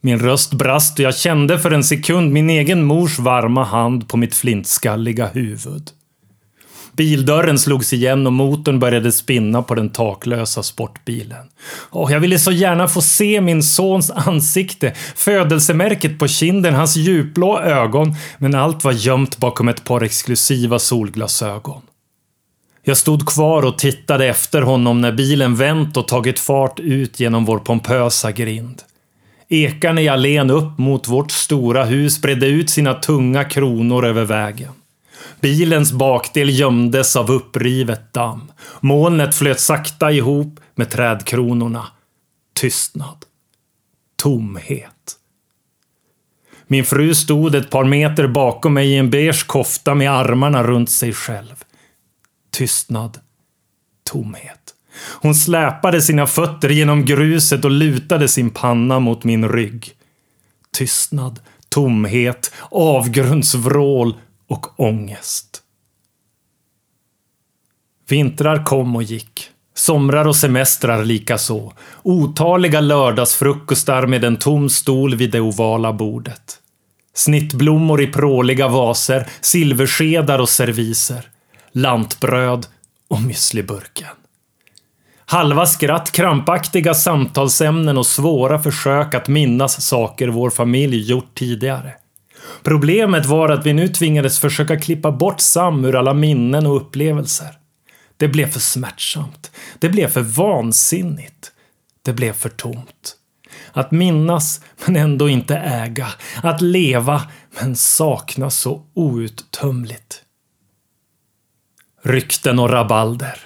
Min 0.00 0.18
röst 0.18 0.52
brast 0.52 0.98
och 0.98 1.04
jag 1.04 1.16
kände 1.16 1.58
för 1.58 1.70
en 1.70 1.84
sekund 1.84 2.32
min 2.32 2.50
egen 2.50 2.84
mors 2.84 3.18
varma 3.18 3.64
hand 3.64 4.08
på 4.08 4.16
mitt 4.16 4.34
flintskalliga 4.34 5.26
huvud. 5.26 5.90
Bildörren 6.98 7.58
slogs 7.58 7.92
igen 7.92 8.26
och 8.26 8.32
motorn 8.32 8.78
började 8.78 9.12
spinna 9.12 9.62
på 9.62 9.74
den 9.74 9.90
taklösa 9.90 10.62
sportbilen. 10.62 11.46
Och 11.90 12.10
jag 12.10 12.20
ville 12.20 12.38
så 12.38 12.52
gärna 12.52 12.88
få 12.88 13.00
se 13.00 13.40
min 13.40 13.62
sons 13.62 14.10
ansikte, 14.10 14.92
födelsemärket 15.16 16.18
på 16.18 16.28
kinden, 16.28 16.74
hans 16.74 16.96
djupblå 16.96 17.60
ögon, 17.60 18.14
men 18.38 18.54
allt 18.54 18.84
var 18.84 18.92
gömt 18.92 19.38
bakom 19.38 19.68
ett 19.68 19.84
par 19.84 20.02
exklusiva 20.02 20.78
solglasögon. 20.78 21.82
Jag 22.84 22.96
stod 22.96 23.26
kvar 23.28 23.62
och 23.62 23.78
tittade 23.78 24.26
efter 24.26 24.62
honom 24.62 25.00
när 25.00 25.12
bilen 25.12 25.56
vänt 25.56 25.96
och 25.96 26.08
tagit 26.08 26.38
fart 26.38 26.80
ut 26.80 27.20
genom 27.20 27.44
vår 27.44 27.58
pompösa 27.58 28.32
grind. 28.32 28.82
Ekarna 29.48 30.00
i 30.00 30.08
allén 30.08 30.50
upp 30.50 30.78
mot 30.78 31.08
vårt 31.08 31.30
stora 31.30 31.84
hus 31.84 32.22
bredde 32.22 32.46
ut 32.46 32.70
sina 32.70 32.94
tunga 32.94 33.44
kronor 33.44 34.06
över 34.06 34.24
vägen. 34.24 34.72
Bilens 35.40 35.92
bakdel 35.92 36.50
gömdes 36.50 37.16
av 37.16 37.30
upprivet 37.30 38.12
damm. 38.12 38.52
Molnet 38.80 39.34
flöt 39.34 39.60
sakta 39.60 40.12
ihop 40.12 40.60
med 40.74 40.90
trädkronorna. 40.90 41.86
Tystnad. 42.54 43.24
Tomhet. 44.16 45.16
Min 46.66 46.84
fru 46.84 47.14
stod 47.14 47.54
ett 47.54 47.70
par 47.70 47.84
meter 47.84 48.26
bakom 48.26 48.74
mig 48.74 48.88
i 48.88 48.96
en 48.96 49.10
beige 49.10 49.46
kofta 49.46 49.94
med 49.94 50.10
armarna 50.10 50.62
runt 50.62 50.90
sig 50.90 51.12
själv. 51.12 51.64
Tystnad. 52.50 53.18
Tomhet. 54.10 54.74
Hon 55.20 55.34
släpade 55.34 56.02
sina 56.02 56.26
fötter 56.26 56.68
genom 56.68 57.04
gruset 57.04 57.64
och 57.64 57.70
lutade 57.70 58.28
sin 58.28 58.50
panna 58.50 59.00
mot 59.00 59.24
min 59.24 59.48
rygg. 59.48 59.92
Tystnad, 60.70 61.40
tomhet, 61.68 62.52
avgrundsvrål 62.70 64.14
och 64.48 64.80
ångest. 64.80 65.62
Vintrar 68.08 68.64
kom 68.64 68.96
och 68.96 69.02
gick. 69.02 69.50
Somrar 69.74 70.24
och 70.24 70.36
semestrar 70.36 71.04
likaså. 71.04 71.72
Otaliga 72.02 72.80
lördagsfrukostar 72.80 74.06
med 74.06 74.24
en 74.24 74.36
tom 74.36 74.68
stol 74.68 75.14
vid 75.14 75.30
det 75.30 75.40
ovala 75.40 75.92
bordet. 75.92 76.58
Snittblommor 77.14 78.02
i 78.02 78.06
pråliga 78.06 78.68
vaser, 78.68 79.28
silverskedar 79.40 80.38
och 80.38 80.48
serviser. 80.48 81.28
Lantbröd 81.72 82.66
och 83.08 83.18
müsliburken. 83.18 84.14
Halva 85.24 85.66
skratt, 85.66 86.12
krampaktiga 86.12 86.94
samtalsämnen 86.94 87.98
och 87.98 88.06
svåra 88.06 88.58
försök 88.58 89.14
att 89.14 89.28
minnas 89.28 89.86
saker 89.86 90.28
vår 90.28 90.50
familj 90.50 91.10
gjort 91.10 91.34
tidigare. 91.34 91.92
Problemet 92.62 93.26
var 93.26 93.48
att 93.48 93.66
vi 93.66 93.72
nu 93.72 93.88
tvingades 93.88 94.38
försöka 94.38 94.78
klippa 94.78 95.12
bort 95.12 95.40
Sam 95.40 95.84
ur 95.84 95.96
alla 95.96 96.14
minnen 96.14 96.66
och 96.66 96.76
upplevelser. 96.76 97.58
Det 98.16 98.28
blev 98.28 98.46
för 98.46 98.60
smärtsamt. 98.60 99.50
Det 99.78 99.88
blev 99.88 100.08
för 100.08 100.22
vansinnigt. 100.22 101.52
Det 102.02 102.12
blev 102.12 102.32
för 102.32 102.48
tomt. 102.48 103.16
Att 103.72 103.90
minnas 103.90 104.60
men 104.86 104.96
ändå 104.96 105.28
inte 105.28 105.56
äga. 105.56 106.08
Att 106.42 106.60
leva 106.60 107.22
men 107.60 107.76
sakna 107.76 108.50
så 108.50 108.82
outtömligt. 108.94 110.22
Rykten 112.04 112.58
och 112.58 112.70
rabalder. 112.70 113.40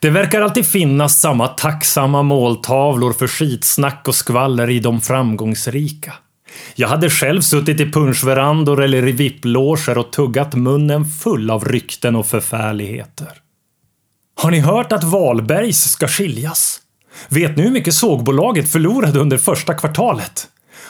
Det 0.00 0.10
verkar 0.10 0.40
alltid 0.40 0.66
finnas 0.66 1.20
samma 1.20 1.48
tacksamma 1.48 2.22
måltavlor 2.22 3.12
för 3.12 3.26
skitsnack 3.26 4.08
och 4.08 4.14
skvaller 4.14 4.70
i 4.70 4.80
de 4.80 5.00
framgångsrika. 5.00 6.14
Jag 6.74 6.88
hade 6.88 7.10
själv 7.10 7.40
suttit 7.40 7.80
i 7.80 7.92
punschverandor 7.92 8.82
eller 8.82 9.08
i 9.08 9.12
vipploger 9.12 9.98
och 9.98 10.12
tuggat 10.12 10.54
munnen 10.54 11.04
full 11.04 11.50
av 11.50 11.64
rykten 11.64 12.16
och 12.16 12.26
förfärligheter. 12.26 13.32
Har 14.34 14.50
ni 14.50 14.60
hört 14.60 14.92
att 14.92 15.04
Wahlbergs 15.04 15.90
ska 15.90 16.08
skiljas? 16.08 16.80
Vet 17.28 17.56
ni 17.56 17.62
hur 17.62 17.70
mycket 17.70 17.94
sågbolaget 17.94 18.72
förlorade 18.72 19.20
under 19.20 19.38
första 19.38 19.74
kvartalet? 19.74 20.48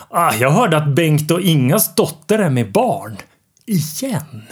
Ah, 0.09 0.35
jag 0.35 0.51
hörde 0.51 0.77
att 0.77 0.95
Bengt 0.95 1.31
och 1.31 1.41
Ingas 1.41 1.95
dotter 1.95 2.39
är 2.39 2.51
med 2.51 2.73
barn. 2.73 3.17
Igen. 3.67 4.43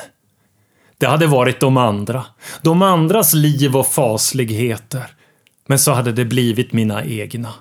Det 0.98 1.06
hade 1.06 1.26
varit 1.26 1.60
de 1.60 1.76
andra. 1.76 2.24
De 2.62 2.82
andras 2.82 3.34
liv 3.34 3.76
och 3.76 3.86
fasligheter. 3.86 5.06
Men 5.66 5.78
så 5.78 5.92
hade 5.92 6.12
det 6.12 6.24
blivit 6.24 6.72
mina 6.72 7.04
egna. 7.04 7.54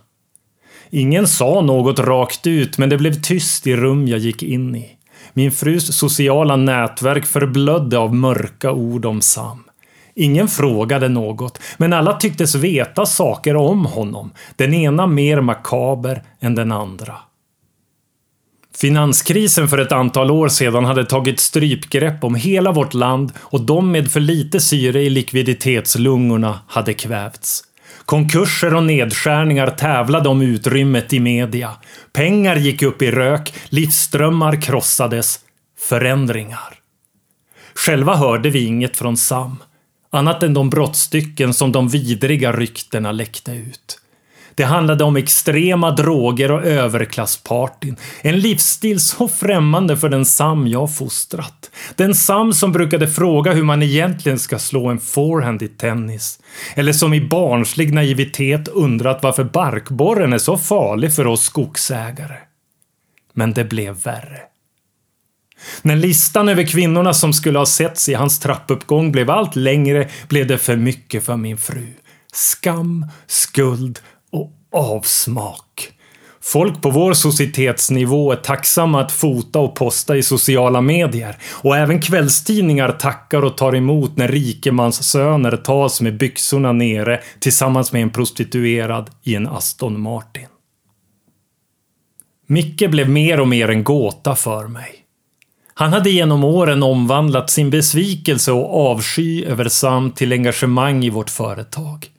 Ingen 0.90 1.28
sa 1.28 1.62
något 1.62 2.00
rakt 2.00 2.48
ut, 2.48 2.78
men 2.78 2.90
det 2.90 2.98
blev 2.98 3.22
tyst 3.22 3.68
i 3.68 3.76
rum 3.76 4.08
jag 4.08 4.20
gick 4.20 4.44
in 4.44 4.76
i. 4.76 4.90
Min 5.34 5.52
frus 5.52 5.98
sociala 5.98 6.56
nätverk 6.56 7.26
förblödde 7.26 7.98
av 7.98 8.16
mörka 8.16 8.72
ord 8.72 9.06
om 9.06 9.22
Sam. 9.22 9.64
Ingen 10.16 10.48
frågade 10.48 11.10
något, 11.10 11.60
men 11.78 11.94
alla 11.94 12.14
tycktes 12.14 12.56
veta 12.56 13.06
saker 13.06 13.56
om 13.56 13.86
honom. 13.86 14.32
Den 14.56 14.74
ena 14.74 15.08
mer 15.08 15.42
makaber 15.42 16.24
än 16.40 16.56
den 16.56 16.72
andra. 16.72 17.16
Finanskrisen 18.78 19.68
för 19.68 19.78
ett 19.78 19.92
antal 19.92 20.32
år 20.32 20.48
sedan 20.48 20.86
hade 20.86 21.06
tagit 21.06 21.40
strypgrepp 21.40 22.24
om 22.24 22.36
hela 22.36 22.72
vårt 22.72 22.94
land 22.94 23.32
och 23.40 23.62
de 23.62 23.92
med 23.92 24.12
för 24.12 24.20
lite 24.20 24.60
syre 24.60 25.02
i 25.02 25.10
likviditetslungorna 25.10 26.60
hade 26.68 26.94
kvävts. 26.94 27.64
Konkurser 28.08 28.74
och 28.74 28.84
nedskärningar 28.84 29.70
tävlade 29.70 30.30
om 30.30 30.42
utrymmet 30.42 31.14
i 31.14 31.20
media. 31.20 31.72
Pengar 32.14 32.56
gick 32.56 32.82
upp 32.82 33.02
i 33.02 33.12
rök, 33.12 33.54
livsströmmar 33.70 34.62
krossades. 34.62 35.40
Förändringar. 35.80 36.80
Själva 37.76 38.16
hörde 38.16 38.50
vi 38.50 38.66
inget 38.66 38.98
från 38.98 39.18
Sam. 39.18 39.56
Annat 40.12 40.44
än 40.44 40.54
de 40.54 40.70
brottstycken 40.70 41.54
som 41.54 41.72
de 41.72 41.88
vidriga 41.90 42.52
ryktena 42.52 43.12
läckte 43.12 43.52
ut. 43.52 44.00
Det 44.58 44.64
handlade 44.64 45.04
om 45.04 45.16
extrema 45.16 45.92
droger 45.92 46.52
och 46.52 46.64
överklasspartyn. 46.66 47.96
En 48.22 48.40
livsstil 48.40 49.00
så 49.00 49.28
främmande 49.28 49.98
för 49.98 50.10
den 50.10 50.26
Sam 50.26 50.68
jag 50.68 50.96
fostrat. 50.96 51.72
Den 51.96 52.16
Sam 52.16 52.54
som 52.54 52.72
brukade 52.72 53.08
fråga 53.08 53.54
hur 53.54 53.64
man 53.64 53.84
egentligen 53.84 54.40
ska 54.40 54.60
slå 54.60 54.88
en 54.88 55.00
forehand 55.00 55.62
i 55.62 55.68
tennis. 55.68 56.40
Eller 56.76 56.94
som 56.94 57.14
i 57.14 57.22
barnslig 57.22 57.94
naivitet 57.94 58.68
undrat 58.68 59.24
varför 59.24 59.44
barkborren 59.44 60.34
är 60.34 60.38
så 60.38 60.58
farlig 60.58 61.14
för 61.14 61.28
oss 61.28 61.44
skogsägare. 61.44 62.38
Men 63.34 63.54
det 63.54 63.64
blev 63.64 64.04
värre. 64.04 64.40
När 65.82 65.96
listan 65.96 66.50
över 66.50 66.64
kvinnorna 66.64 67.14
som 67.14 67.34
skulle 67.34 67.60
ha 67.60 67.66
setts 67.66 68.10
i 68.10 68.14
hans 68.14 68.40
trappuppgång 68.40 69.12
blev 69.12 69.30
allt 69.30 69.56
längre 69.56 70.10
blev 70.28 70.48
det 70.48 70.58
för 70.58 70.76
mycket 70.76 71.26
för 71.26 71.38
min 71.38 71.58
fru. 71.58 71.88
Skam, 72.34 73.06
skuld 73.28 74.00
avsmak. 74.78 75.92
Folk 76.42 76.82
på 76.82 76.90
vår 76.90 77.14
societetsnivå 77.14 78.32
är 78.32 78.36
tacksamma 78.36 79.02
att 79.02 79.12
fota 79.12 79.60
och 79.60 79.76
posta 79.76 80.18
i 80.18 80.24
sociala 80.24 80.82
medier 80.82 81.38
och 81.52 81.78
även 81.78 82.02
kvällstidningar 82.02 82.92
tackar 82.92 83.46
och 83.46 83.58
tar 83.58 83.76
emot 83.76 84.18
när 84.18 84.28
rikemanssöner 84.28 85.58
tas 85.58 86.02
med 86.02 86.18
byxorna 86.18 86.72
nere 86.72 87.20
tillsammans 87.40 87.92
med 87.92 88.02
en 88.02 88.10
prostituerad 88.10 89.10
i 89.24 89.36
en 89.36 89.48
Aston 89.48 90.00
Martin. 90.00 90.48
Micke 92.48 92.90
blev 92.90 93.10
mer 93.10 93.40
och 93.40 93.48
mer 93.48 93.70
en 93.70 93.84
gåta 93.84 94.36
för 94.36 94.68
mig. 94.68 94.96
Han 95.74 95.94
hade 95.94 96.10
genom 96.10 96.44
åren 96.44 96.84
omvandlat 96.84 97.50
sin 97.50 97.70
besvikelse 97.70 98.52
och 98.52 98.92
avsky 98.92 99.46
över 99.46 99.68
Sam 99.68 100.12
till 100.12 100.34
engagemang 100.34 101.04
i 101.04 101.10
vårt 101.10 101.30
företag. 101.30 102.10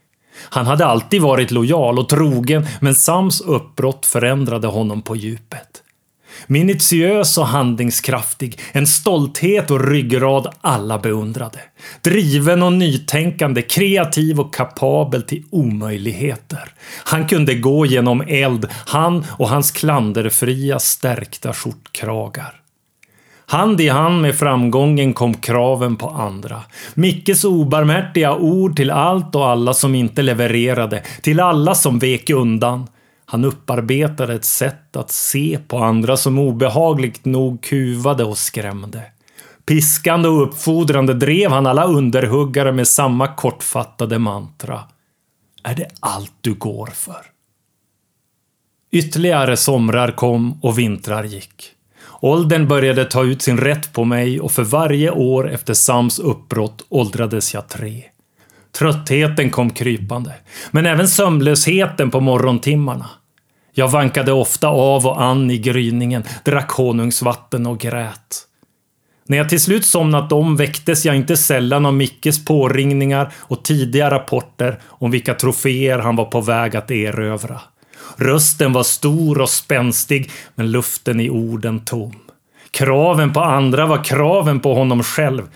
Han 0.40 0.66
hade 0.66 0.86
alltid 0.86 1.22
varit 1.22 1.50
lojal 1.50 1.98
och 1.98 2.08
trogen 2.08 2.66
men 2.80 2.94
Sams 2.94 3.40
uppbrott 3.40 4.06
förändrade 4.06 4.66
honom 4.66 5.02
på 5.02 5.16
djupet. 5.16 5.82
Minutiös 6.46 7.38
och 7.38 7.46
handlingskraftig, 7.46 8.60
en 8.72 8.86
stolthet 8.86 9.70
och 9.70 9.88
ryggrad 9.88 10.54
alla 10.60 10.98
beundrade. 10.98 11.58
Driven 12.02 12.62
och 12.62 12.72
nytänkande, 12.72 13.62
kreativ 13.62 14.40
och 14.40 14.54
kapabel 14.54 15.22
till 15.22 15.44
omöjligheter. 15.50 16.72
Han 17.04 17.26
kunde 17.26 17.54
gå 17.54 17.86
genom 17.86 18.20
eld, 18.20 18.68
han 18.86 19.24
och 19.30 19.48
hans 19.48 19.70
klanderfria 19.70 20.78
stärkta 20.78 21.52
skjortkragar. 21.52 22.60
Hand 23.50 23.80
i 23.80 23.88
hand 23.88 24.22
med 24.22 24.34
framgången 24.34 25.14
kom 25.14 25.34
kraven 25.34 25.96
på 25.96 26.08
andra. 26.08 26.62
Mickes 26.94 27.44
obarmhärtiga 27.44 28.34
ord 28.34 28.76
till 28.76 28.90
allt 28.90 29.34
och 29.34 29.48
alla 29.48 29.74
som 29.74 29.94
inte 29.94 30.22
levererade, 30.22 31.02
till 31.22 31.40
alla 31.40 31.74
som 31.74 31.98
vek 31.98 32.30
undan. 32.30 32.88
Han 33.24 33.44
upparbetade 33.44 34.34
ett 34.34 34.44
sätt 34.44 34.96
att 34.96 35.10
se 35.10 35.58
på 35.68 35.78
andra 35.78 36.16
som 36.16 36.38
obehagligt 36.38 37.24
nog 37.24 37.62
kuvade 37.62 38.24
och 38.24 38.38
skrämde. 38.38 39.02
Piskande 39.66 40.28
och 40.28 40.42
uppfordrande 40.42 41.14
drev 41.14 41.50
han 41.50 41.66
alla 41.66 41.84
underhuggare 41.84 42.72
med 42.72 42.88
samma 42.88 43.28
kortfattade 43.28 44.18
mantra. 44.18 44.80
Är 45.62 45.74
det 45.74 45.88
allt 46.00 46.34
du 46.40 46.54
går 46.54 46.86
för? 46.86 47.26
Ytterligare 48.92 49.56
somrar 49.56 50.10
kom 50.10 50.58
och 50.62 50.78
vintrar 50.78 51.24
gick. 51.24 51.77
Åldern 52.20 52.68
började 52.68 53.04
ta 53.04 53.24
ut 53.24 53.42
sin 53.42 53.58
rätt 53.58 53.92
på 53.92 54.04
mig 54.04 54.40
och 54.40 54.52
för 54.52 54.64
varje 54.64 55.10
år 55.10 55.50
efter 55.50 55.74
Sams 55.74 56.18
uppbrott 56.18 56.86
åldrades 56.88 57.54
jag 57.54 57.68
tre. 57.68 58.04
Tröttheten 58.78 59.50
kom 59.50 59.70
krypande, 59.70 60.34
men 60.70 60.86
även 60.86 61.08
sömnlösheten 61.08 62.10
på 62.10 62.20
morgontimmarna. 62.20 63.10
Jag 63.72 63.88
vankade 63.88 64.32
ofta 64.32 64.68
av 64.68 65.06
och 65.06 65.22
an 65.22 65.50
i 65.50 65.58
gryningen, 65.58 66.24
drack 66.44 66.70
honungsvatten 66.70 67.66
och 67.66 67.80
grät. 67.80 68.44
När 69.26 69.38
jag 69.38 69.48
till 69.48 69.60
slut 69.60 69.86
somnat 69.86 70.32
om 70.32 70.56
väcktes 70.56 71.04
jag 71.04 71.16
inte 71.16 71.36
sällan 71.36 71.86
av 71.86 71.94
Mickes 71.94 72.44
påringningar 72.44 73.32
och 73.38 73.64
tidiga 73.64 74.10
rapporter 74.10 74.78
om 74.86 75.10
vilka 75.10 75.34
troféer 75.34 75.98
han 75.98 76.16
var 76.16 76.24
på 76.24 76.40
väg 76.40 76.76
att 76.76 76.90
erövra. 76.90 77.60
Rösten 78.16 78.72
var 78.72 78.82
stor 78.82 79.40
och 79.40 79.50
spänstig, 79.50 80.30
men 80.54 80.70
luften 80.70 81.20
i 81.20 81.30
orden 81.30 81.84
tom. 81.84 82.14
Kraven 82.70 83.32
på 83.32 83.40
andra 83.40 83.86
var 83.86 84.04
kraven 84.04 84.60
på 84.60 84.74
honom 84.74 85.02
själv. 85.02 85.48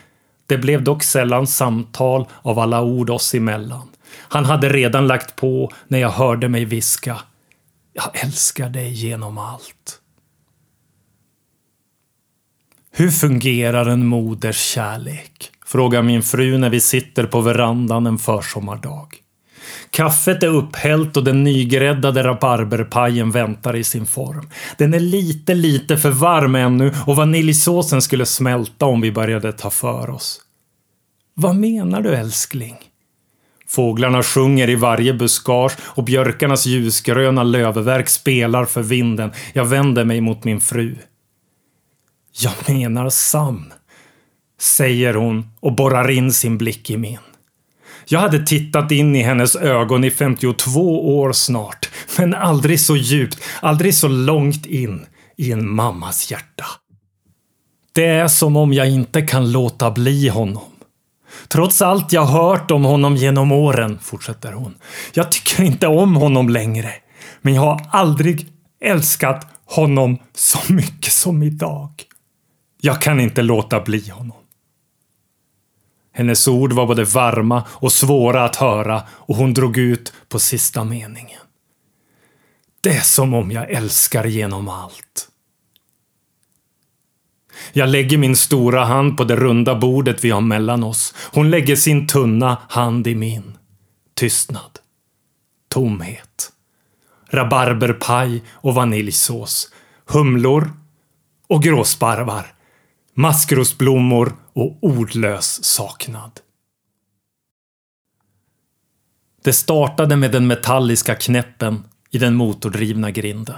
Det 0.47 0.59
blev 0.59 0.85
dock 0.85 1.03
sällan 1.03 1.47
samtal 1.47 2.27
av 2.43 2.59
alla 2.59 2.83
ord 2.83 3.11
oss 3.11 3.35
emellan. 3.35 3.89
Han 4.19 4.45
hade 4.45 4.69
redan 4.69 5.07
lagt 5.07 5.37
på 5.37 5.73
när 5.89 5.99
jag 5.99 6.11
hörde 6.11 6.49
mig 6.49 6.65
viska. 6.65 7.19
Jag 7.93 8.25
älskar 8.25 8.69
dig 8.69 8.93
genom 8.93 9.39
allt. 9.39 9.99
Hur 12.91 13.11
fungerar 13.11 13.87
en 13.87 14.07
moders 14.07 14.61
kärlek? 14.61 15.51
Frågar 15.67 16.03
min 16.03 16.23
fru 16.23 16.59
när 16.59 16.71
vi 16.71 16.81
sitter 16.81 17.27
på 17.27 17.41
verandan 17.41 18.07
en 18.07 18.19
försommardag. 18.19 19.22
Kaffet 19.93 20.43
är 20.43 20.49
upphällt 20.49 21.17
och 21.17 21.25
den 21.25 21.45
nygräddade 21.45 22.23
rabarberpajen 22.23 23.31
väntar 23.31 23.77
i 23.77 23.85
sin 23.85 24.07
form. 24.07 24.49
Den 24.79 24.95
är 24.95 25.01
lite, 25.01 25.55
lite 25.55 25.97
för 25.97 26.11
varm 26.11 26.55
ännu 26.55 26.95
och 27.07 27.17
vaniljsåsen 27.17 28.03
skulle 28.03 28.27
smälta 28.27 28.87
om 28.87 29.01
vi 29.01 29.13
började 29.13 29.53
ta 29.53 29.71
för 29.71 30.11
oss. 30.11 30.41
Vad 31.35 31.57
menar 31.57 32.03
du 32.03 32.15
älskling? 32.15 32.77
Fåglarna 33.69 34.23
sjunger 34.23 34.71
i 34.71 34.75
varje 34.75 35.15
buskage 35.15 35.73
och 35.81 36.05
björkarnas 36.05 36.67
ljusgröna 36.67 37.43
lövverk 37.43 38.09
spelar 38.09 38.65
för 38.65 38.83
vinden. 38.83 39.33
Jag 39.53 39.65
vänder 39.65 40.05
mig 40.05 40.21
mot 40.21 40.45
min 40.45 40.61
fru. 40.61 40.97
Jag 42.43 42.53
menar 42.69 43.11
Sam, 43.11 43.73
säger 44.61 45.15
hon 45.15 45.51
och 45.61 45.75
borrar 45.75 46.11
in 46.11 46.33
sin 46.33 46.59
blick 46.59 46.91
i 46.91 46.97
min. 46.97 47.19
Jag 48.05 48.21
hade 48.21 48.47
tittat 48.47 48.93
in 48.93 49.17
i 49.17 49.23
hennes 49.23 49.57
ögon 49.57 50.05
i 50.05 50.11
52 50.11 51.19
år 51.19 51.33
snart, 51.33 51.91
men 52.19 52.35
aldrig 52.35 52.81
så 52.81 52.97
djupt, 52.97 53.39
aldrig 53.61 53.95
så 53.95 54.09
långt 54.09 54.67
in 54.67 55.07
i 55.37 55.53
en 55.53 55.75
mammas 55.75 56.31
hjärta. 56.31 56.65
Det 57.93 58.07
är 58.07 58.29
som 58.29 58.57
om 58.57 58.73
jag 58.73 58.91
inte 58.91 59.23
kan 59.23 59.53
låta 59.53 59.91
bli 59.91 60.29
honom. 60.29 60.63
Trots 61.49 61.83
allt 61.83 62.13
jag 62.13 62.27
hört 62.27 62.71
om 62.71 62.85
honom 62.85 63.17
genom 63.17 63.53
åren, 63.53 63.99
fortsätter 64.03 64.53
hon. 64.53 64.75
Jag 65.13 65.33
tycker 65.33 65.63
inte 65.63 65.87
om 65.87 66.17
honom 66.17 66.49
längre. 66.49 66.93
Men 67.43 67.55
jag 67.55 67.63
har 67.63 67.87
aldrig 67.91 68.49
älskat 68.85 69.47
honom 69.65 70.19
så 70.35 70.73
mycket 70.73 71.13
som 71.13 71.43
idag. 71.43 71.91
Jag 72.81 73.03
kan 73.03 73.21
inte 73.21 73.43
låta 73.43 73.81
bli 73.81 74.09
honom. 74.11 74.42
Hennes 76.13 76.49
ord 76.49 76.73
var 76.73 76.87
både 76.87 77.05
varma 77.05 77.65
och 77.69 77.93
svåra 77.93 78.45
att 78.45 78.57
höra 78.57 79.03
och 79.11 79.37
hon 79.37 79.55
drog 79.55 79.79
ut 79.79 80.13
på 80.29 80.39
sista 80.39 80.85
meningen. 80.85 81.41
Det 82.81 82.91
är 82.97 83.01
som 83.01 83.35
om 83.35 83.51
jag 83.51 83.71
älskar 83.71 84.25
genom 84.25 84.69
allt. 84.69 85.29
Jag 87.73 87.89
lägger 87.89 88.19
min 88.19 88.37
stora 88.37 88.85
hand 88.85 89.17
på 89.17 89.25
det 89.25 89.37
runda 89.37 89.75
bordet 89.75 90.25
vi 90.25 90.31
har 90.31 90.41
mellan 90.41 90.85
oss. 90.85 91.15
Hon 91.33 91.51
lägger 91.51 91.77
sin 91.77 92.07
tunna 92.07 92.59
hand 92.69 93.07
i 93.07 93.15
min. 93.15 93.59
Tystnad. 94.15 94.79
Tomhet. 95.69 96.53
Rabarberpaj 97.31 98.43
och 98.53 98.75
vaniljsås. 98.75 99.73
Humlor 100.07 100.73
och 101.49 101.63
gråsparvar. 101.63 102.47
Maskrosblommor 103.15 104.33
och 104.55 104.79
ordlös 104.81 105.65
saknad. 105.65 106.41
Det 109.45 109.53
startade 109.53 110.17
med 110.17 110.33
den 110.33 110.47
metalliska 110.47 111.15
knäppen 111.15 111.85
i 112.11 112.19
den 112.19 112.35
motordrivna 112.35 113.11
grinden. 113.11 113.57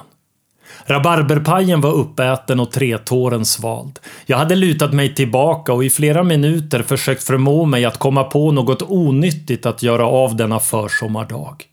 Rabarberpajen 0.87 1.81
var 1.81 1.93
uppäten 1.93 2.61
och 2.61 2.73
tretåren 2.73 3.45
svald. 3.45 3.99
Jag 4.27 4.39
hade 4.39 4.57
lutat 4.57 4.93
mig 4.93 5.15
tillbaka 5.15 5.73
och 5.73 5.85
i 5.85 5.91
flera 5.91 6.23
minuter 6.23 6.83
försökt 6.83 7.23
förmå 7.23 7.65
mig 7.65 7.85
att 7.85 7.99
komma 7.99 8.25
på 8.25 8.53
något 8.53 8.83
onyttigt 8.83 9.67
att 9.67 9.83
göra 9.83 10.07
av 10.07 10.37
denna 10.37 10.61
försommardag. 10.61 11.65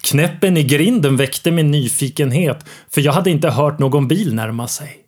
Knäppen 0.00 0.56
i 0.56 0.62
grinden 0.62 1.16
väckte 1.16 1.50
min 1.50 1.70
nyfikenhet, 1.70 2.64
för 2.90 3.00
jag 3.00 3.12
hade 3.12 3.30
inte 3.30 3.50
hört 3.50 3.78
någon 3.78 4.08
bil 4.08 4.34
närma 4.34 4.68
sig. 4.68 5.05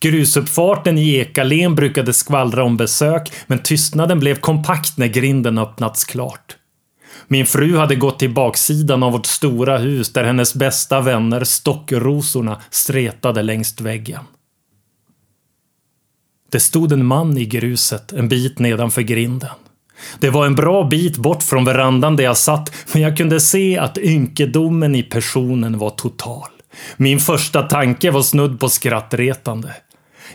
Grusuppfarten 0.00 0.98
i 0.98 1.14
Ekalen 1.14 1.74
brukade 1.74 2.12
skvallra 2.12 2.64
om 2.64 2.76
besök, 2.76 3.32
men 3.46 3.58
tystnaden 3.58 4.20
blev 4.20 4.34
kompakt 4.34 4.98
när 4.98 5.06
grinden 5.06 5.58
öppnats 5.58 6.04
klart. 6.04 6.56
Min 7.28 7.46
fru 7.46 7.76
hade 7.76 7.96
gått 7.96 8.18
till 8.18 8.34
baksidan 8.34 9.02
av 9.02 9.12
vårt 9.12 9.26
stora 9.26 9.78
hus 9.78 10.12
där 10.12 10.24
hennes 10.24 10.54
bästa 10.54 11.00
vänner, 11.00 11.44
stockrosorna, 11.44 12.60
stretade 12.70 13.42
längs 13.42 13.80
väggen. 13.80 14.24
Det 16.50 16.60
stod 16.60 16.92
en 16.92 17.06
man 17.06 17.38
i 17.38 17.44
gruset 17.44 18.12
en 18.12 18.28
bit 18.28 18.58
nedanför 18.58 19.02
grinden. 19.02 19.50
Det 20.18 20.30
var 20.30 20.46
en 20.46 20.54
bra 20.54 20.84
bit 20.84 21.16
bort 21.16 21.42
från 21.42 21.64
verandan 21.64 22.16
där 22.16 22.24
jag 22.24 22.36
satt, 22.36 22.74
men 22.92 23.02
jag 23.02 23.16
kunde 23.16 23.40
se 23.40 23.78
att 23.78 23.98
ynkedomen 23.98 24.94
i 24.94 25.02
personen 25.02 25.78
var 25.78 25.90
total. 25.90 26.48
Min 26.96 27.18
första 27.18 27.62
tanke 27.62 28.10
var 28.10 28.22
snudd 28.22 28.60
på 28.60 28.68
skrattretande. 28.68 29.74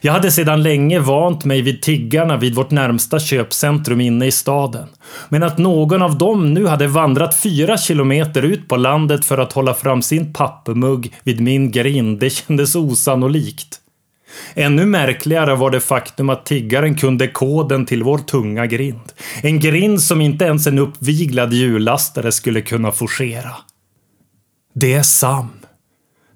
Jag 0.02 0.14
hade 0.14 0.32
sedan 0.32 0.64
länge 0.64 1.00
vant 1.00 1.46
mig 1.46 1.62
vid 1.62 1.82
tiggarna 1.82 2.38
vid 2.38 2.56
vårt 2.56 2.72
närmsta 2.72 3.20
köpcentrum 3.20 4.02
inne 4.02 4.26
i 4.26 4.32
staden. 4.32 4.88
Men 5.30 5.44
att 5.44 5.58
någon 5.58 6.02
av 6.02 6.18
dem 6.18 6.54
nu 6.54 6.68
hade 6.68 6.88
vandrat 6.88 7.36
fyra 7.36 7.78
kilometer 7.78 8.42
ut 8.42 8.68
på 8.68 8.76
landet 8.76 9.26
för 9.26 9.38
att 9.38 9.54
hålla 9.54 9.74
fram 9.74 10.02
sin 10.02 10.34
pappmugg 10.34 11.14
vid 11.24 11.42
min 11.42 11.72
grind, 11.72 12.20
det 12.20 12.30
kändes 12.30 12.76
osannolikt. 12.76 13.80
Ännu 14.54 14.86
märkligare 14.86 15.56
var 15.56 15.72
det 15.72 15.80
faktum 15.80 16.30
att 16.30 16.46
tiggaren 16.46 16.96
kunde 16.96 17.28
koden 17.28 17.86
till 17.86 18.04
vår 18.04 18.18
tunga 18.18 18.66
grind. 18.66 19.12
En 19.42 19.60
grind 19.60 20.02
som 20.02 20.22
inte 20.22 20.46
ens 20.46 20.68
en 20.68 20.80
uppviglad 20.80 21.54
hjullastare 21.54 22.32
skulle 22.32 22.62
kunna 22.62 22.92
forcera. 22.92 23.52
Det 24.76 24.94
är 24.94 25.04
Sam. 25.04 25.50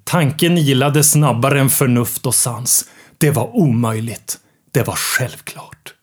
Tanken 0.04 0.58
ilade 0.58 1.04
snabbare 1.04 1.60
än 1.60 1.70
förnuft 1.70 2.26
och 2.26 2.36
sans. 2.36 2.86
Det 3.18 3.32
var 3.32 3.58
omöjligt. 3.58 4.38
Det 4.72 4.88
var 4.88 4.96
självklart. 4.96 5.94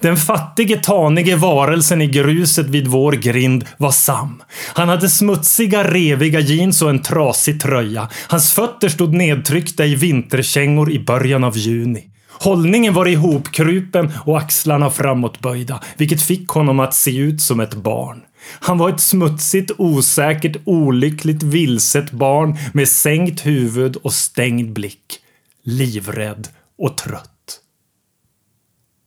Den 0.00 0.16
fattige 0.16 0.76
tanige 0.82 1.36
varelsen 1.36 2.02
i 2.02 2.06
gruset 2.06 2.66
vid 2.66 2.86
vår 2.86 3.12
grind 3.12 3.64
var 3.76 3.90
Sam. 3.90 4.42
Han 4.66 4.88
hade 4.88 5.08
smutsiga, 5.08 5.90
reviga 5.90 6.40
jeans 6.40 6.82
och 6.82 6.90
en 6.90 7.02
trasig 7.02 7.60
tröja. 7.60 8.08
Hans 8.28 8.52
fötter 8.52 8.88
stod 8.88 9.14
nedtryckta 9.14 9.86
i 9.86 9.94
vinterkängor 9.94 10.92
i 10.92 10.98
början 10.98 11.44
av 11.44 11.58
juni. 11.58 12.04
Hållningen 12.28 12.94
var 12.94 13.06
ihopkrupen 13.06 14.12
och 14.24 14.38
axlarna 14.38 14.90
framåtböjda, 14.90 15.80
vilket 15.96 16.22
fick 16.22 16.48
honom 16.48 16.80
att 16.80 16.94
se 16.94 17.16
ut 17.16 17.42
som 17.42 17.60
ett 17.60 17.74
barn. 17.74 18.20
Han 18.60 18.78
var 18.78 18.88
ett 18.88 19.00
smutsigt, 19.00 19.70
osäkert, 19.78 20.56
olyckligt, 20.64 21.42
vilset 21.42 22.10
barn 22.10 22.56
med 22.72 22.88
sänkt 22.88 23.46
huvud 23.46 23.96
och 23.96 24.12
stängd 24.12 24.72
blick. 24.72 25.18
Livrädd 25.64 26.48
och. 26.82 27.31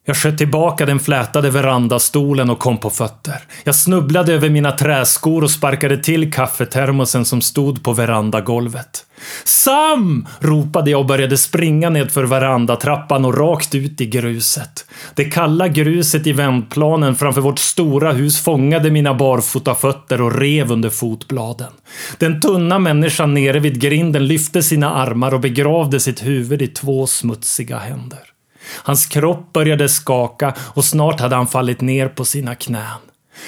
Jag 0.07 0.17
sköt 0.17 0.37
tillbaka 0.37 0.85
den 0.85 0.99
flätade 0.99 1.49
verandastolen 1.49 2.49
och 2.49 2.59
kom 2.59 2.77
på 2.77 2.89
fötter. 2.89 3.37
Jag 3.63 3.75
snubblade 3.75 4.33
över 4.33 4.49
mina 4.49 4.71
träskor 4.71 5.43
och 5.43 5.51
sparkade 5.51 5.97
till 5.97 6.33
kaffetermosen 6.33 7.25
som 7.25 7.41
stod 7.41 7.83
på 7.83 7.93
verandagolvet. 7.93 9.05
Sam! 9.43 10.27
ropade 10.39 10.91
jag 10.91 10.99
och 10.99 11.05
började 11.05 11.37
springa 11.37 11.89
nedför 11.89 12.23
verandatrappan 12.23 13.25
och 13.25 13.37
rakt 13.37 13.75
ut 13.75 14.01
i 14.01 14.05
gruset. 14.05 14.85
Det 15.15 15.25
kalla 15.25 15.67
gruset 15.67 16.27
i 16.27 16.33
vändplanen 16.33 17.15
framför 17.15 17.41
vårt 17.41 17.59
stora 17.59 18.11
hus 18.11 18.43
fångade 18.43 18.91
mina 18.91 19.13
barfotafötter 19.13 20.21
och 20.21 20.39
rev 20.39 20.71
under 20.71 20.89
fotbladen. 20.89 21.71
Den 22.17 22.41
tunna 22.41 22.79
människan 22.79 23.33
nere 23.33 23.59
vid 23.59 23.81
grinden 23.81 24.27
lyfte 24.27 24.63
sina 24.63 24.93
armar 24.93 25.33
och 25.33 25.39
begravde 25.39 25.99
sitt 25.99 26.25
huvud 26.25 26.61
i 26.61 26.67
två 26.67 27.07
smutsiga 27.07 27.77
händer. 27.77 28.34
Hans 28.73 29.06
kropp 29.06 29.54
började 29.54 29.89
skaka 29.89 30.54
och 30.60 30.86
snart 30.86 31.19
hade 31.19 31.36
han 31.36 31.47
fallit 31.47 31.82
ner 31.82 32.08
på 32.08 32.25
sina 32.25 32.56
knän. 32.56 32.99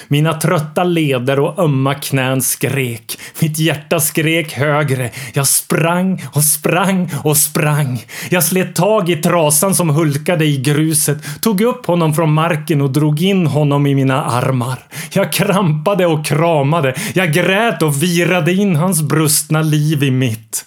Mina 0.08 0.34
trötta 0.34 0.84
leder 0.84 1.40
och 1.40 1.60
ömma 1.60 1.94
knän 1.94 2.42
skrek. 2.42 3.20
Mitt 3.40 3.60
hjärta 3.60 4.00
skrek 4.00 4.54
högre. 4.54 5.12
Jag 5.34 5.48
sprang 5.48 6.24
och 6.34 6.44
sprang 6.44 7.12
och 7.24 7.38
sprang. 7.38 8.06
Jag 8.30 8.44
slet 8.44 8.76
tag 8.76 9.10
i 9.10 9.16
trasan 9.16 9.76
som 9.76 9.90
hulkade 9.90 10.46
i 10.46 10.58
gruset, 10.58 11.42
tog 11.42 11.62
upp 11.62 11.86
honom 11.86 12.14
från 12.14 12.34
marken 12.34 12.82
och 12.82 12.92
drog 12.92 13.22
in 13.22 13.48
honom 13.48 13.88
i 13.88 13.96
mina 13.96 14.24
armar. 14.24 14.80
Jag 15.12 15.34
krampade 15.34 16.06
och 16.06 16.26
kramade. 16.26 16.94
Jag 17.14 17.34
grät 17.34 17.82
och 17.82 18.04
virade 18.04 18.54
in 18.54 18.76
hans 18.76 19.02
brustna 19.02 19.62
liv 19.62 20.04
i 20.04 20.12
mitt. 20.12 20.66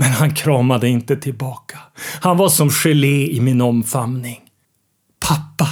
Men 0.00 0.10
han 0.12 0.34
kramade 0.34 0.88
inte 0.88 1.16
tillbaka. 1.16 1.78
Han 2.20 2.36
var 2.36 2.48
som 2.48 2.70
gelé 2.70 3.26
i 3.26 3.40
min 3.40 3.60
omfamning. 3.60 4.40
Pappa, 5.28 5.68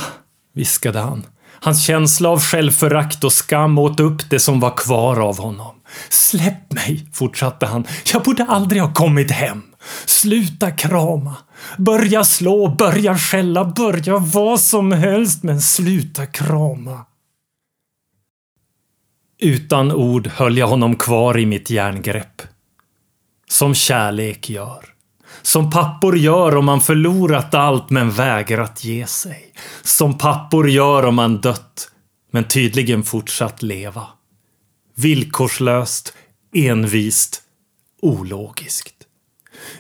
viskade 0.54 0.98
han. 0.98 1.26
Hans 1.60 1.86
känsla 1.86 2.28
av 2.28 2.40
självförakt 2.40 3.24
och 3.24 3.32
skam 3.32 3.78
åt 3.78 4.00
upp 4.00 4.30
det 4.30 4.40
som 4.40 4.60
var 4.60 4.76
kvar 4.76 5.20
av 5.28 5.38
honom. 5.38 5.74
Släpp 6.08 6.72
mig, 6.72 7.06
fortsatte 7.12 7.66
han. 7.66 7.86
Jag 8.12 8.22
borde 8.22 8.44
aldrig 8.44 8.82
ha 8.82 8.94
kommit 8.94 9.30
hem. 9.30 9.62
Sluta 10.06 10.70
krama. 10.70 11.36
Börja 11.78 12.24
slå, 12.24 12.74
börja 12.78 13.18
skälla, 13.18 13.64
börja 13.64 14.18
vad 14.18 14.60
som 14.60 14.92
helst, 14.92 15.42
men 15.42 15.60
sluta 15.60 16.26
krama. 16.26 17.04
Utan 19.38 19.92
ord 19.92 20.26
höll 20.26 20.58
jag 20.58 20.68
honom 20.68 20.96
kvar 20.96 21.38
i 21.38 21.46
mitt 21.46 21.70
järngrepp. 21.70 22.42
Som 23.50 23.74
kärlek 23.74 24.50
gör. 24.50 24.84
Som 25.42 25.70
pappor 25.70 26.16
gör 26.16 26.56
om 26.56 26.64
man 26.64 26.80
förlorat 26.80 27.54
allt 27.54 27.90
men 27.90 28.10
vägrat 28.10 28.84
ge 28.84 29.06
sig. 29.06 29.52
Som 29.82 30.18
pappor 30.18 30.70
gör 30.70 31.04
om 31.04 31.14
man 31.14 31.40
dött 31.40 31.90
men 32.32 32.44
tydligen 32.44 33.02
fortsatt 33.02 33.62
leva. 33.62 34.06
Villkorslöst, 34.96 36.12
envist, 36.54 37.42
ologiskt. 38.02 38.94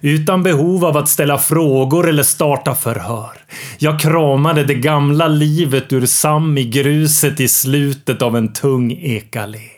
Utan 0.00 0.42
behov 0.42 0.84
av 0.84 0.96
att 0.96 1.08
ställa 1.08 1.38
frågor 1.38 2.08
eller 2.08 2.22
starta 2.22 2.74
förhör. 2.74 3.44
Jag 3.78 4.00
kramade 4.00 4.64
det 4.64 4.74
gamla 4.74 5.28
livet 5.28 5.92
ur 5.92 6.06
Sam 6.06 6.58
i 6.58 6.64
gruset 6.64 7.40
i 7.40 7.48
slutet 7.48 8.22
av 8.22 8.36
en 8.36 8.52
tung 8.52 8.92
ekalek 8.92 9.75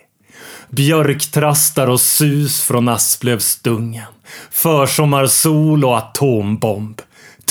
björktrastar 0.69 1.87
och 1.87 2.01
sus 2.01 2.61
från 2.61 2.89
Asplövsdungen. 2.89 4.05
Försommarsol 4.51 5.85
och 5.85 5.97
atombomb. 5.97 7.01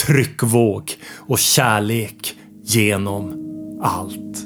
Tryckvåg 0.05 0.91
och 1.27 1.39
kärlek 1.39 2.33
genom 2.63 3.33
allt. 3.83 4.45